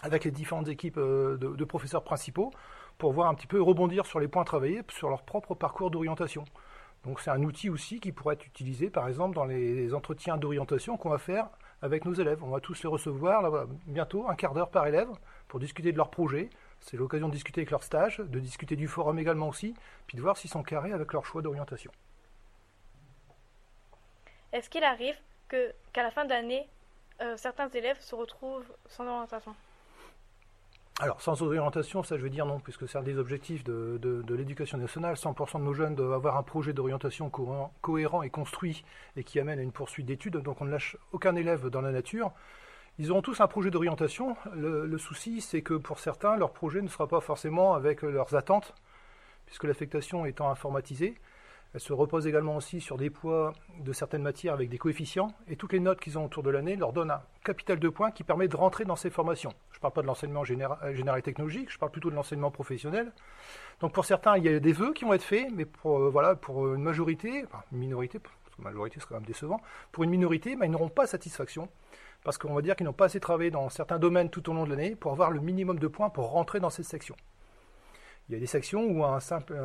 avec 0.04 0.26
les 0.26 0.32
différentes 0.32 0.68
équipes 0.68 1.00
euh, 1.00 1.38
de 1.38 1.66
professeurs 1.66 2.04
principaux 2.04 2.52
pour 3.00 3.14
voir 3.14 3.30
un 3.30 3.34
petit 3.34 3.48
peu 3.48 3.60
rebondir 3.60 4.06
sur 4.06 4.20
les 4.20 4.28
points 4.28 4.44
travaillés 4.44 4.82
sur 4.90 5.10
leur 5.10 5.24
propre 5.24 5.56
parcours 5.56 5.90
d'orientation. 5.90 6.46
Donc 7.04 7.22
c'est 7.22 7.30
un 7.30 7.44
outil 7.44 7.70
aussi 7.70 8.00
qui 8.00 8.12
pourrait 8.12 8.36
être 8.36 8.46
utilisé 8.46 8.90
par 8.90 9.08
exemple 9.08 9.36
dans 9.36 9.46
les 9.46 9.94
entretiens 9.94 10.38
d'orientation 10.38 10.98
qu'on 10.98 11.10
va 11.10 11.18
faire 11.18 11.50
avec 11.82 12.06
nos 12.06 12.14
élèves. 12.14 12.44
On 12.44 12.50
va 12.50 12.60
tous 12.60 12.84
les 12.84 12.90
recevoir 12.90 13.68
bientôt, 13.86 14.28
un 14.28 14.36
quart 14.36 14.54
d'heure 14.54 14.70
par 14.70 14.86
élève, 14.88 15.10
pour 15.48 15.60
discuter 15.60 15.92
de 15.92 15.98
leur 15.98 16.10
projet. 16.10 16.50
C'est 16.82 16.98
l'occasion 16.98 17.28
de 17.28 17.34
discuter 17.34 17.62
avec 17.62 17.72
leur 17.72 17.84
stage, 17.84 18.20
de 18.20 18.40
discuter 18.40 18.76
du 18.76 18.88
forum 18.88 19.20
également 19.20 19.48
aussi, 19.48 19.74
puis 20.08 20.18
de 20.18 20.22
voir 20.22 20.38
s'ils 20.38 20.50
sont 20.50 20.64
carrés 20.64 20.92
avec 20.92 21.14
leur 21.14 21.26
choix 21.26 21.42
d'orientation. 21.42 21.92
Est-ce 24.52 24.70
qu'il 24.70 24.84
arrive 24.84 25.16
qu'à 25.48 26.04
la 26.04 26.12
fin 26.12 26.26
d'année, 26.26 26.68
euh, 27.22 27.38
certains 27.38 27.70
élèves 27.70 28.00
se 28.02 28.16
retrouvent 28.16 28.72
sans 28.88 29.06
orientation? 29.08 29.56
Alors, 31.02 31.22
sans 31.22 31.42
orientation, 31.42 32.04
ça 32.04 32.18
je 32.18 32.24
veux 32.24 32.30
dire 32.30 32.46
non, 32.46 32.60
puisque 32.60 32.86
c'est 32.90 32.98
un 32.98 33.04
des 33.04 33.18
objectifs 33.18 33.64
de, 33.64 34.22
l'éducation 34.30 34.78
nationale. 34.78 35.16
100% 35.16 35.60
de 35.60 35.64
nos 35.64 35.74
jeunes 35.74 35.96
doivent 35.96 36.12
avoir 36.12 36.36
un 36.36 36.44
projet 36.44 36.74
d'orientation 36.74 37.30
cohérent, 37.30 38.22
et 38.22 38.30
construit 38.30 38.84
et 39.16 39.24
qui 39.24 39.40
amène 39.40 39.60
à 39.60 39.62
une 39.62 39.72
poursuite 39.72 40.06
d'études. 40.06 40.38
Donc 40.38 40.60
on 40.60 40.66
ne 40.66 40.72
lâche 40.72 40.98
aucun 41.14 41.38
élève 41.38 41.70
dans 41.70 41.80
la 41.80 41.92
nature. 41.92 42.34
Ils 42.98 43.12
auront 43.12 43.22
tous 43.22 43.40
un 43.40 43.48
projet 43.48 43.72
d'orientation. 43.72 44.36
Le, 44.54 44.98
souci, 44.98 45.40
c'est 45.40 45.62
que 45.62 45.76
pour 45.76 46.00
certains, 46.00 46.36
leur 46.36 46.52
projet 46.52 46.82
ne 46.82 46.90
sera 46.90 47.08
pas 47.08 47.22
forcément 47.22 47.76
avec 47.76 48.02
leurs 48.02 48.36
attentes, 48.36 48.74
puisque 49.46 49.64
l'affectation 49.64 50.26
étant 50.26 50.50
informatisée. 50.50 51.16
Elle 51.76 51.80
se 51.80 51.94
repose 51.94 52.26
également 52.26 52.56
aussi 52.56 52.82
sur 52.82 52.98
des 52.98 53.12
poids 53.12 53.54
de 53.80 53.94
certaines 53.94 54.24
matières 54.24 54.54
avec 54.54 54.70
des 54.70 54.80
coefficients, 54.80 55.28
et 55.48 55.56
toutes 55.56 55.74
les 55.74 55.80
notes 55.80 56.00
qu'ils 56.00 56.18
ont 56.18 56.26
autour 56.26 56.42
de 56.42 56.50
l'année 56.50 56.76
leur 56.76 56.94
donnent 56.94 57.12
un 57.12 57.22
capital 57.44 57.78
de 57.78 57.90
points 57.90 58.10
qui 58.10 58.24
permet 58.24 58.48
de 58.48 58.56
rentrer 58.56 58.86
dans 58.86 58.96
ces 58.96 59.12
formations. 59.12 59.54
Je 59.72 59.78
ne 59.78 59.82
parle 59.82 59.94
pas 59.94 60.02
de 60.02 60.08
l'enseignement 60.08 60.44
général, 60.44 61.20
et 61.20 61.22
technologique, 61.22 61.72
je 61.72 61.78
parle 61.78 61.92
plutôt 61.92 62.10
de 62.10 62.16
l'enseignement 62.16 62.50
professionnel. 62.50 63.12
Donc 63.82 63.94
pour 63.94 64.06
certains, 64.06 64.38
il 64.38 64.46
y 64.46 64.50
a 64.50 64.60
des 64.60 64.74
vœux 64.74 64.94
qui 64.94 65.06
vont 65.06 65.14
être 65.14 65.22
faits, 65.22 65.48
mais 65.54 65.66
pour, 65.66 66.00
euh, 66.00 66.76
une 66.76 66.82
majorité, 66.82 67.46
enfin 67.46 67.64
une 67.72 67.78
minorité, 67.78 68.18
parce 68.18 68.56
que 68.56 68.62
majorité 68.64 69.00
c'est 69.00 69.08
quand 69.08 69.16
même 69.16 69.26
décevant, 69.26 69.62
pour 69.92 70.04
une 70.04 70.10
minorité, 70.10 70.56
bah, 70.56 70.66
ils 70.66 70.72
n'auront 70.72 70.90
pas 70.90 71.06
satisfaction, 71.06 71.70
parce 72.24 72.40
qu'on 72.40 72.56
va 72.56 72.64
dire 72.64 72.76
qu'ils 72.76 72.88
n'ont 72.88 72.94
pas 72.94 73.06
assez 73.06 73.20
travaillé 73.20 73.52
dans 73.52 73.70
certains 73.70 74.00
domaines 74.00 74.32
tout 74.32 74.50
au 74.50 74.54
long 74.54 74.64
de 74.64 74.72
l'année 74.72 74.96
pour 74.96 75.12
avoir 75.12 75.30
le 75.30 75.40
minimum 75.40 75.78
de 75.78 75.88
points 75.88 76.10
pour 76.10 76.32
rentrer 76.32 76.60
dans 76.60 76.72
cette 76.72 76.86
section. 76.86 77.16
Il 78.30 78.34
y 78.34 78.36
a 78.36 78.40
des 78.40 78.46
sections 78.46 78.84
où 78.86 79.04
un 79.04 79.20
simple, 79.20 79.56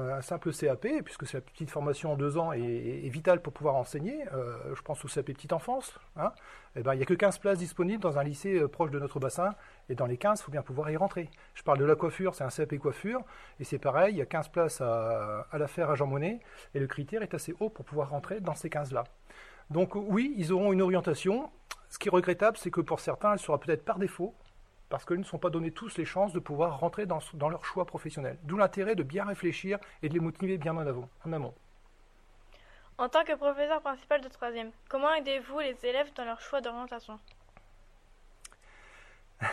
CAP, 0.59 0.87
puisque 1.05 1.27
c'est 1.27 1.37
la 1.37 1.43
petite 1.43 1.71
formation 1.71 2.13
en 2.13 2.17
deux 2.17 2.39
ans, 2.39 2.51
est, 2.53 3.11
vitale 3.11 3.43
pour 3.43 3.53
pouvoir 3.53 3.75
enseigner. 3.75 4.25
Euh, 4.33 4.57
je 4.75 4.81
pense 4.81 5.05
au 5.05 5.09
CAP 5.09 5.27
petite 5.27 5.53
enfance. 5.53 6.01
Hein, 6.17 6.33
eh 6.75 6.83
ben, 6.83 6.95
il 6.95 6.97
n'y 6.97 7.03
a 7.03 7.07
que 7.07 7.13
15 7.13 7.41
places 7.41 7.59
disponibles 7.59 8.03
dans 8.03 8.19
un 8.19 8.25
lycée 8.25 8.59
euh, 8.59 8.67
proche 8.67 8.91
de 8.91 8.99
notre 8.99 9.21
bassin. 9.21 9.55
Et 9.91 9.95
dans 9.95 10.07
les 10.07 10.17
15, 10.17 10.41
il 10.41 10.45
faut 10.45 10.51
bien 10.51 10.63
pouvoir 10.63 10.91
y 10.91 10.97
rentrer. 10.97 11.29
Je 11.53 11.63
parle 11.63 11.79
de 11.79 11.85
la 11.85 11.95
coiffure, 11.95 12.35
c'est 12.35 12.45
un 12.45 12.49
CAP 12.49 12.79
coiffure. 12.79 13.21
Et 13.61 13.65
c'est 13.65 13.79
pareil, 13.79 14.15
il 14.15 14.17
y 14.17 14.23
a 14.23 14.27
15 14.27 14.49
places 14.49 14.81
à, 14.81 15.47
à 15.53 15.59
la 15.59 15.69
faire 15.69 15.91
à 15.91 15.95
Jean 15.95 16.07
Monnet. 16.07 16.41
Et 16.73 16.81
le 16.81 16.87
critère 16.87 17.23
est 17.23 17.35
assez 17.35 17.55
haut 17.61 17.69
pour 17.69 17.85
pouvoir 17.85 18.09
rentrer 18.09 18.41
dans 18.41 18.55
ces 18.55 18.71
15-là. 18.71 19.05
Donc 19.69 19.95
oui, 19.95 20.35
ils 20.39 20.55
auront 20.55 20.73
une 20.73 20.81
orientation. 20.81 21.51
Ce 21.91 21.99
qui 21.99 22.09
est 22.09 22.11
regrettable, 22.11 22.57
c'est 22.57 22.71
que 22.71 22.81
pour 22.81 23.01
certains, 23.01 23.35
elle 23.35 23.39
sera 23.39 23.61
peut-être 23.61 23.85
par 23.85 23.99
défaut, 23.99 24.35
parce 24.89 25.05
qu'ils 25.05 25.19
ne 25.19 25.25
sont 25.25 25.39
pas 25.39 25.51
donnés 25.51 25.71
tous 25.71 25.97
les 25.97 26.05
chances 26.05 26.33
de 26.33 26.39
pouvoir 26.39 26.79
rentrer 26.81 27.07
dans, 27.07 27.21
leur 27.49 27.65
choix 27.65 27.85
professionnel. 27.85 28.39
D'où 28.43 28.57
l'intérêt 28.57 28.95
de 28.95 29.03
bien 29.03 29.25
réfléchir 29.25 29.79
et 30.03 30.09
de 30.09 30.15
les 30.15 30.21
motiver 30.21 30.59
bien 30.59 30.77
en, 30.77 30.87
avant, 30.87 31.09
en 31.27 31.33
amont. 31.33 31.55
En 32.97 33.09
tant 33.09 33.25
que 33.25 33.35
professeur 33.35 33.81
principal 33.81 34.21
de 34.21 34.29
troisième, 34.29 34.71
comment 34.89 35.13
aidez-vous 35.15 35.59
les 35.59 35.77
élèves 35.85 36.13
dans 36.15 36.25
leur 36.25 36.41
choix 36.41 36.61
d'orientation? 36.61 37.19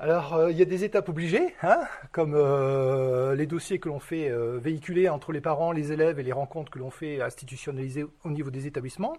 Alors, 0.00 0.34
euh, 0.34 0.52
il 0.52 0.56
y 0.56 0.62
a 0.62 0.64
des 0.64 0.84
étapes 0.84 1.08
obligées, 1.08 1.56
hein, 1.62 1.80
comme 2.12 2.34
euh, 2.36 3.34
les 3.34 3.46
dossiers 3.46 3.80
que 3.80 3.88
l'on 3.88 3.98
fait 3.98 4.30
euh, 4.30 4.56
véhiculer 4.58 5.08
entre 5.08 5.32
les 5.32 5.40
parents, 5.40 5.72
les 5.72 5.90
élèves 5.90 6.20
et 6.20 6.22
les 6.22 6.30
rencontres 6.30 6.70
que 6.70 6.78
l'on 6.78 6.92
fait 6.92 7.20
institutionnaliser 7.20 8.06
au 8.22 8.30
niveau 8.30 8.50
des 8.50 8.68
établissements. 8.68 9.16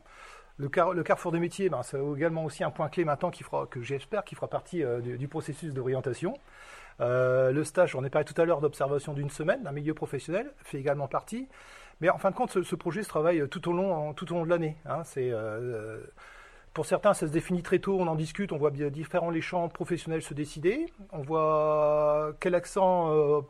Le, 0.60 0.68
carrefour 0.68 1.32
des 1.32 1.40
métiers, 1.40 1.70
ben, 1.70 1.84
c'est 1.84 2.00
également 2.16 2.44
aussi 2.44 2.64
un 2.64 2.70
point 2.70 2.90
clé 2.90 3.06
maintenant 3.06 3.32
qui 3.32 3.44
fera, 3.44 3.66
que 3.66 3.82
j'espère 3.82 4.26
qui 4.26 4.36
fera 4.36 4.50
partie 4.50 4.84
du, 5.02 5.28
processus 5.28 5.74
d'orientation. 5.74 6.34
le 7.00 7.64
stage, 7.64 7.96
on 7.96 8.04
est 8.04 8.10
parlé 8.10 8.26
tout 8.26 8.40
à 8.40 8.46
l'heure 8.46 8.60
d'observation 8.60 9.14
d'une 9.14 9.30
semaine, 9.30 9.64
d'un 9.64 9.72
milieu 9.72 9.94
professionnel, 9.94 10.52
fait 10.64 10.78
également 10.78 11.08
partie. 11.08 11.48
Mais 12.02 12.10
en 12.10 12.18
fin 12.18 12.32
de 12.32 12.36
compte, 12.36 12.64
ce, 12.64 12.76
projet 12.76 13.04
se 13.04 13.10
travaille 13.10 13.48
tout 13.50 13.70
au 13.70 13.74
long, 13.74 14.14
tout 14.14 14.32
au 14.32 14.36
long 14.36 14.46
de 14.46 14.50
l'année. 14.50 14.78
Hein. 14.86 15.04
pour 16.74 16.86
certains, 16.86 17.14
ça 17.14 17.28
se 17.28 17.32
définit 17.32 17.62
très 17.62 17.80
tôt, 17.80 17.98
on 18.00 18.08
en 18.08 18.16
discute, 18.16 18.52
on 18.52 18.58
voit 18.58 18.72
bien 18.72 18.90
différents 18.90 19.30
les 19.30 19.42
champs 19.42 19.68
professionnels 19.68 20.22
se 20.22 20.34
décider, 20.34 20.86
on 21.12 21.22
voit 21.22 22.34
quel 22.40 22.56
accent 22.56 23.12
euh, 23.12 23.42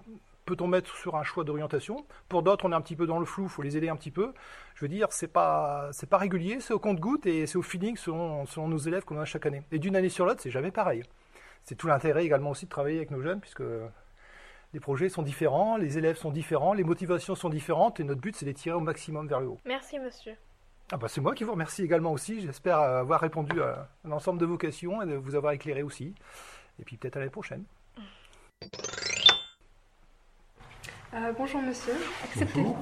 peut-on 0.50 0.68
mettre 0.68 0.96
sur 0.96 1.16
un 1.16 1.24
choix 1.24 1.44
d'orientation? 1.44 2.06
Pour 2.28 2.42
d'autres, 2.42 2.66
on 2.66 2.72
est 2.72 2.76
un 2.76 2.82
petit 2.82 2.96
peu 2.96 3.06
dans 3.06 3.20
le 3.20 3.26
flou, 3.26 3.44
il 3.44 3.50
faut 3.50 3.62
les 3.62 3.78
aider 3.78 3.90
un 3.90 3.96
petit 3.96 4.10
peu. 4.10 4.34
Je 4.74 4.82
veux 4.82 4.90
dire, 4.90 5.08
c'est 5.12 5.28
pas 5.28 5.90
c'est 5.92 6.10
pas 6.10 6.18
régulier, 6.18 6.60
c'est 6.60 6.74
au 6.74 6.80
compte-goutte 6.80 7.26
et 7.28 7.46
c'est 7.46 7.58
au 7.58 7.62
feeling 7.62 7.96
selon, 7.96 8.46
selon 8.48 8.68
nos 8.68 8.78
élèves 8.78 9.06
qu'on 9.06 9.20
a 9.20 9.26
chaque 9.26 9.46
année. 9.46 9.62
Et 9.72 9.78
d'une 9.78 9.96
année 9.96 10.10
sur 10.10 10.26
l'autre, 10.26 10.42
c'est 10.42 10.50
jamais 10.50 10.72
pareil. 10.72 11.04
C'est 11.64 11.76
tout 11.76 11.88
l'intérêt 11.88 12.26
également 12.26 12.50
aussi 12.50 12.66
de 12.66 12.70
travailler 12.72 12.98
avec 12.98 13.12
nos 13.12 13.22
jeunes, 13.22 13.40
puisque 13.40 13.64
les 14.74 14.80
projets 14.80 15.10
sont 15.10 15.22
différents, 15.22 15.78
les 15.78 15.98
élèves 15.98 16.18
sont 16.18 16.32
différents, 16.32 16.74
les 16.74 16.84
motivations 16.84 17.36
sont 17.36 17.50
différentes, 17.50 18.00
et 18.00 18.04
notre 18.04 18.22
but 18.22 18.36
c'est 18.36 18.46
de 18.46 18.50
les 18.50 18.56
tirer 18.56 18.76
au 18.76 18.80
maximum 18.82 19.28
vers 19.28 19.40
le 19.40 19.48
haut. 19.48 19.60
Merci 19.66 20.00
monsieur. 20.00 20.36
Ah 20.92 20.98
bah 20.98 21.08
c'est 21.08 21.22
moi 21.22 21.36
qui 21.36 21.44
vous 21.44 21.52
remercie 21.52 21.84
également 21.84 22.12
aussi. 22.12 22.42
J'espère 22.42 22.80
avoir 22.80 23.20
répondu 23.22 23.62
à 23.62 23.88
l'ensemble 24.04 24.40
de 24.40 24.46
vos 24.48 24.58
questions 24.58 25.04
et 25.04 25.06
de 25.06 25.14
vous 25.16 25.36
avoir 25.36 25.54
éclairé 25.54 25.84
aussi. 25.84 26.16
Et 26.80 26.84
puis 26.84 26.98
peut-être 26.98 27.18
à 27.18 27.20
l'année 27.20 27.32
prochaine. 27.32 27.64
Euh, 31.12 31.34
bonjour 31.36 31.62
monsieur. 31.62 31.94
Acceptez-vous 32.24 32.76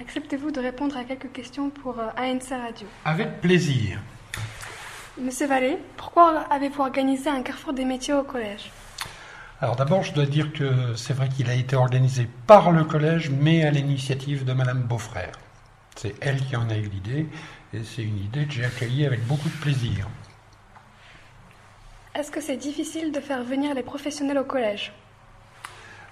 Acceptez-vous 0.00 0.50
de 0.50 0.58
répondre 0.58 0.96
à 0.96 1.04
quelques 1.04 1.30
questions 1.30 1.70
pour 1.70 2.00
euh, 2.00 2.08
ANC 2.16 2.48
Radio? 2.50 2.88
Avec 3.04 3.40
plaisir. 3.40 4.00
Monsieur 5.16 5.46
Vallée, 5.46 5.78
pourquoi 5.96 6.40
avez-vous 6.50 6.82
organisé 6.82 7.30
un 7.30 7.42
carrefour 7.42 7.72
des 7.72 7.84
métiers 7.84 8.14
au 8.14 8.24
collège? 8.24 8.72
Alors 9.60 9.76
d'abord, 9.76 10.02
je 10.02 10.12
dois 10.12 10.26
dire 10.26 10.52
que 10.52 10.96
c'est 10.96 11.12
vrai 11.12 11.28
qu'il 11.28 11.48
a 11.48 11.54
été 11.54 11.76
organisé 11.76 12.26
par 12.48 12.72
le 12.72 12.82
collège, 12.82 13.30
mais 13.30 13.64
à 13.64 13.70
l'initiative 13.70 14.44
de 14.44 14.52
Madame 14.52 14.82
Beaufrère. 14.82 15.38
C'est 15.94 16.16
elle 16.20 16.40
qui 16.40 16.56
en 16.56 16.68
a 16.68 16.76
eu 16.76 16.88
l'idée, 16.88 17.28
et 17.72 17.84
c'est 17.84 18.02
une 18.02 18.18
idée 18.18 18.44
que 18.46 18.52
j'ai 18.54 18.64
accueillie 18.64 19.06
avec 19.06 19.24
beaucoup 19.26 19.48
de 19.48 19.60
plaisir. 19.60 20.08
Est-ce 22.16 22.32
que 22.32 22.40
c'est 22.40 22.56
difficile 22.56 23.12
de 23.12 23.20
faire 23.20 23.44
venir 23.44 23.72
les 23.72 23.84
professionnels 23.84 24.38
au 24.38 24.44
collège? 24.44 24.92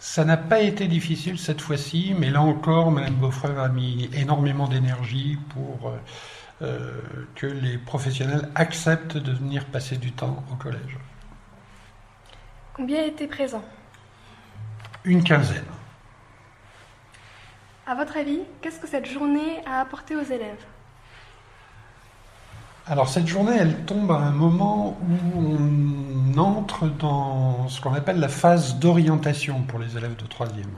Ça 0.01 0.25
n'a 0.25 0.39
pas 0.39 0.61
été 0.61 0.89
difficile 0.89 1.39
cette 1.39 1.61
fois-ci, 1.61 2.15
mais 2.19 2.31
là 2.31 2.41
encore, 2.41 2.91
Mme 2.91 3.17
Beaufrère 3.17 3.61
a 3.61 3.69
mis 3.69 4.09
énormément 4.15 4.67
d'énergie 4.67 5.39
pour 5.51 5.91
euh, 5.91 5.99
euh, 6.63 7.03
que 7.35 7.47
les 7.47 7.77
professionnels 7.77 8.49
acceptent 8.55 9.19
de 9.19 9.31
venir 9.31 9.67
passer 9.67 9.99
du 9.99 10.13
temps 10.13 10.43
au 10.51 10.57
collège. 10.57 10.97
Combien 12.73 13.05
étaient 13.05 13.27
présents? 13.27 13.65
Une 15.05 15.23
quinzaine. 15.23 15.65
À 17.87 17.95
votre 17.95 18.17
avis, 18.17 18.41
qu'est-ce 18.63 18.81
que 18.81 18.89
cette 18.89 19.07
journée 19.07 19.63
a 19.67 19.81
apporté 19.81 20.17
aux 20.17 20.23
élèves? 20.23 20.65
Alors 22.91 23.09
cette 23.09 23.29
journée, 23.29 23.57
elle 23.57 23.85
tombe 23.85 24.11
à 24.11 24.17
un 24.17 24.33
moment 24.33 24.99
où 25.01 25.47
on 26.35 26.39
entre 26.39 26.89
dans 26.89 27.69
ce 27.69 27.81
qu'on 27.81 27.95
appelle 27.95 28.19
la 28.19 28.29
phase 28.29 28.81
d'orientation 28.81 29.63
pour 29.63 29.79
les 29.79 29.97
élèves 29.97 30.17
de 30.17 30.27
troisième. 30.27 30.73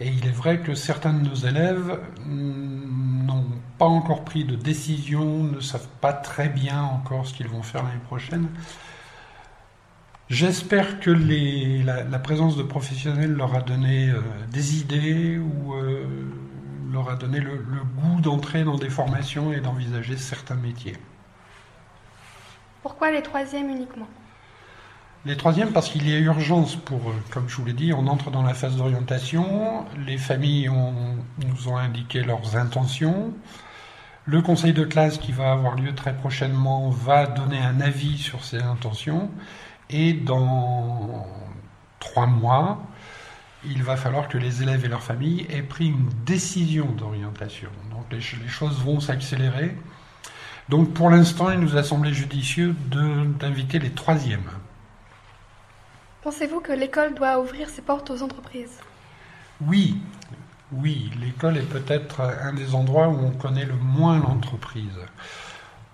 Et 0.00 0.08
il 0.08 0.26
est 0.26 0.32
vrai 0.32 0.60
que 0.60 0.74
certains 0.74 1.12
de 1.12 1.28
nos 1.28 1.34
élèves 1.34 2.00
n'ont 2.26 3.44
pas 3.76 3.84
encore 3.84 4.24
pris 4.24 4.46
de 4.46 4.56
décision, 4.56 5.44
ne 5.44 5.60
savent 5.60 5.86
pas 6.00 6.14
très 6.14 6.48
bien 6.48 6.82
encore 6.82 7.26
ce 7.26 7.34
qu'ils 7.34 7.48
vont 7.48 7.62
faire 7.62 7.82
l'année 7.82 8.00
prochaine. 8.06 8.48
J'espère 10.30 10.98
que 11.00 11.10
la, 11.10 12.18
présence 12.20 12.56
de 12.56 12.62
professionnels 12.62 13.32
leur 13.32 13.54
a 13.54 13.60
donné 13.60 14.08
euh, 14.08 14.22
des 14.50 14.78
idées 14.78 15.38
ou 15.38 15.74
euh, 15.74 16.06
leur 16.92 17.10
a 17.10 17.16
donné 17.16 17.40
le, 17.40 17.56
goût 17.56 18.20
d'entrer 18.20 18.64
dans 18.64 18.76
des 18.76 18.90
formations 18.90 19.52
et 19.52 19.60
d'envisager 19.60 20.16
certains 20.16 20.56
métiers. 20.56 20.96
Pourquoi 22.82 23.10
les 23.10 23.22
troisièmes 23.22 23.68
uniquement? 23.68 24.08
Les 25.26 25.36
troisièmes 25.36 25.72
parce 25.72 25.90
qu'il 25.90 26.08
y 26.08 26.14
a 26.14 26.18
urgence 26.18 26.76
pour 26.76 27.10
eux. 27.10 27.22
Comme 27.30 27.48
je 27.48 27.56
vous 27.56 27.66
l'ai 27.66 27.74
dit, 27.74 27.92
on 27.92 28.06
entre 28.06 28.30
dans 28.30 28.42
la 28.42 28.54
phase 28.54 28.76
d'orientation, 28.76 29.84
les 30.06 30.16
familles 30.16 30.70
nous 31.46 31.68
ont 31.68 31.76
indiqué 31.76 32.22
leurs 32.22 32.56
intentions. 32.56 33.34
Le 34.24 34.40
conseil 34.40 34.72
de 34.72 34.84
classe 34.84 35.18
qui 35.18 35.32
va 35.32 35.52
avoir 35.52 35.74
lieu 35.74 35.94
très 35.94 36.14
prochainement 36.14 36.88
va 36.88 37.26
donner 37.26 37.58
un 37.58 37.80
avis 37.80 38.16
sur 38.16 38.44
ces 38.44 38.62
intentions. 38.62 39.30
Et 39.90 40.14
dans 40.14 41.26
trois 41.98 42.26
mois, 42.26 42.80
il 43.64 43.82
va 43.82 43.96
falloir 43.96 44.28
que 44.28 44.38
les 44.38 44.62
élèves 44.62 44.84
et 44.84 44.88
leurs 44.88 45.02
familles 45.02 45.46
aient 45.50 45.62
pris 45.62 45.88
une 45.88 46.08
décision 46.24 46.86
d'orientation. 46.86 47.70
Donc 47.90 48.04
les, 48.10 48.20
choses 48.20 48.80
vont 48.82 49.00
s'accélérer. 49.00 49.76
Donc 50.68 50.94
pour 50.94 51.10
l'instant, 51.10 51.50
il 51.50 51.60
nous 51.60 51.76
a 51.76 51.82
semblé 51.82 52.14
judicieux 52.14 52.74
d'inviter 52.90 53.78
les 53.78 53.90
troisièmes. 53.90 54.50
Pensez-vous 56.22 56.60
que 56.60 56.72
l'école 56.72 57.14
doit 57.14 57.40
ouvrir 57.40 57.68
ses 57.68 57.82
portes 57.82 58.10
aux 58.10 58.22
entreprises? 58.22 58.78
Oui, 59.62 59.98
oui, 60.72 61.10
l'école 61.20 61.56
est 61.56 61.68
peut-être 61.68 62.20
un 62.20 62.52
des 62.52 62.74
endroits 62.74 63.08
où 63.08 63.18
on 63.24 63.30
connaît 63.30 63.64
le 63.64 63.74
moins 63.74 64.18
l'entreprise. 64.18 64.98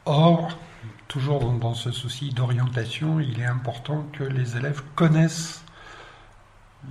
Or, 0.04 0.56
toujours 1.08 1.52
dans, 1.52 1.74
ce 1.74 1.90
souci 1.90 2.30
d'orientation, 2.30 3.20
il 3.20 3.40
est 3.40 3.46
important 3.46 4.04
que 4.12 4.24
les 4.24 4.56
élèves 4.56 4.82
connaissent 4.94 5.64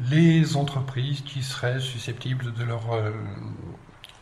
les 0.10 0.58
entreprises 0.58 1.21
qui 1.21 1.41
seraient 1.41 1.79
susceptibles 1.79 2.53
de 2.53 2.63
leur 2.63 2.93
euh, 2.93 3.12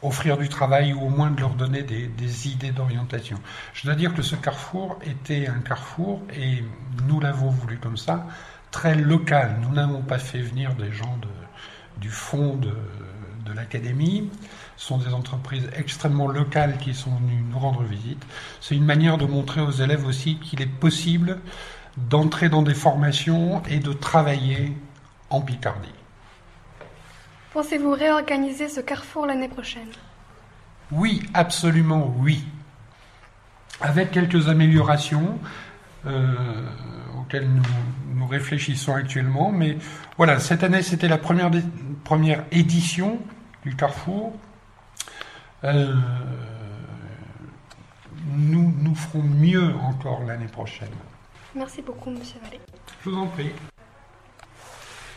offrir 0.01 0.37
du 0.37 0.49
travail 0.49 0.93
ou 0.93 1.01
au 1.01 1.09
moins 1.09 1.31
de 1.31 1.39
leur 1.39 1.55
donner 1.55 1.83
des, 1.83 2.47
idées 2.47 2.71
d'orientation. 2.71 3.39
Je 3.73 3.85
dois 3.85 3.95
dire 3.95 4.13
que 4.13 4.21
ce 4.21 4.35
carrefour 4.35 4.99
était 5.03 5.47
un 5.47 5.59
carrefour, 5.59 6.21
et 6.35 6.63
nous 7.07 7.19
l'avons 7.19 7.49
voulu 7.49 7.77
comme 7.77 7.97
ça, 7.97 8.27
très 8.71 8.95
local. 8.95 9.57
Nous 9.61 9.73
n'avons 9.73 10.01
pas 10.01 10.19
fait 10.19 10.41
venir 10.41 10.75
des 10.75 10.91
gens 10.91 11.17
de, 11.21 12.01
du 12.01 12.09
fond 12.09 12.55
de 12.55 12.73
l'académie. 13.55 14.29
Ce 14.77 14.87
sont 14.87 14.97
des 14.97 15.13
entreprises 15.13 15.69
extrêmement 15.75 16.27
locales 16.27 16.77
qui 16.77 16.93
sont 16.93 17.15
venues 17.15 17.43
nous 17.49 17.59
rendre 17.59 17.83
visite. 17.83 18.23
C'est 18.61 18.75
une 18.75 18.85
manière 18.85 19.17
de 19.17 19.25
montrer 19.25 19.61
aux 19.61 19.71
élèves 19.71 20.05
aussi 20.05 20.37
qu'il 20.39 20.61
est 20.61 20.65
possible 20.65 21.39
d'entrer 21.97 22.49
dans 22.49 22.63
des 22.63 22.73
formations 22.73 23.61
et 23.69 23.79
de 23.79 23.93
travailler 23.93 24.75
en 25.33 25.41
Picardie. 25.41 25.89
Pensez-vous 27.53 27.91
réorganiser 27.91 28.69
ce 28.69 28.79
carrefour 28.79 29.25
l'année 29.25 29.47
prochaine? 29.47 29.89
Oui, 30.91 31.23
absolument 31.33 32.13
oui. 32.19 32.45
Avec 33.81 34.11
quelques 34.11 34.47
améliorations 34.47 35.39
euh, 36.05 36.35
auxquelles 37.19 37.49
nous, 37.49 37.63
nous, 38.15 38.27
réfléchissons 38.27 38.93
actuellement. 38.93 39.51
Mais 39.51 39.77
voilà, 40.17 40.39
cette 40.39 40.63
année, 40.63 40.83
c'était 40.83 41.07
la 41.07 41.17
première, 41.17 41.49
première 42.03 42.43
édition 42.51 43.19
du 43.63 43.75
carrefour. 43.75 44.33
Euh, 45.63 45.95
nous, 48.35 48.73
nous 48.79 48.95
ferons 48.95 49.23
mieux 49.23 49.73
encore 49.81 50.23
l'année 50.23 50.47
prochaine. 50.47 50.89
Merci 51.55 51.81
beaucoup, 51.81 52.11
Monsieur 52.11 52.39
Vallée. 52.43 52.59
Je 53.03 53.09
vous 53.09 53.17
en 53.17 53.27
prie. 53.27 53.51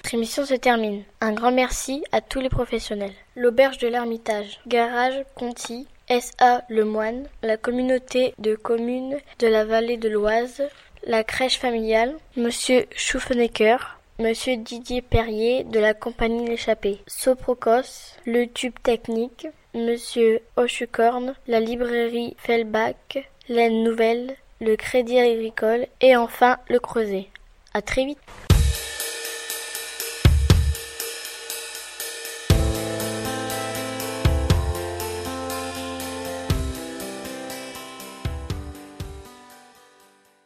Notre 0.07 0.14
émission 0.14 0.47
se 0.47 0.55
termine. 0.55 1.03
Un 1.21 1.33
grand 1.33 1.51
merci 1.51 2.05
à 2.12 2.21
tous 2.21 2.38
les 2.38 2.49
professionnels. 2.49 3.11
L'auberge 3.35 3.79
de 3.79 3.88
l'Ermitage, 3.88 4.61
Garage 4.69 5.25
Conti, 5.35 5.88
SA 6.09 6.62
Le 6.69 6.85
Moine, 6.85 7.27
la 7.42 7.57
communauté 7.57 8.33
de 8.38 8.55
communes 8.55 9.16
de 9.40 9.49
la 9.49 9.64
vallée 9.64 9.97
de 9.97 10.09
l'Oise, 10.09 10.62
la 11.09 11.25
crèche 11.25 11.59
familiale, 11.59 12.14
Monsieur 12.37 12.87
Schuffenecker, 12.95 13.99
Monsieur 14.21 14.57
Didier 14.57 15.03
Perrier 15.03 15.64
de 15.64 15.81
la 15.81 15.92
compagnie 15.92 16.47
L'échappée, 16.47 17.01
Soprocos, 17.09 18.14
le 18.27 18.47
tube 18.47 18.79
technique, 18.85 19.49
Monsieur 19.75 20.38
Hochucorn, 20.55 21.35
la 21.49 21.59
librairie 21.59 22.37
Fellbach, 22.38 23.19
Laine 23.49 23.83
Nouvelle, 23.83 24.37
le 24.61 24.77
Crédit 24.77 25.19
Agricole 25.19 25.88
et 26.01 26.14
enfin 26.14 26.59
le 26.69 26.79
Creuset. 26.79 27.27
À 27.75 27.83
très 27.83 28.05
vite. 28.05 28.21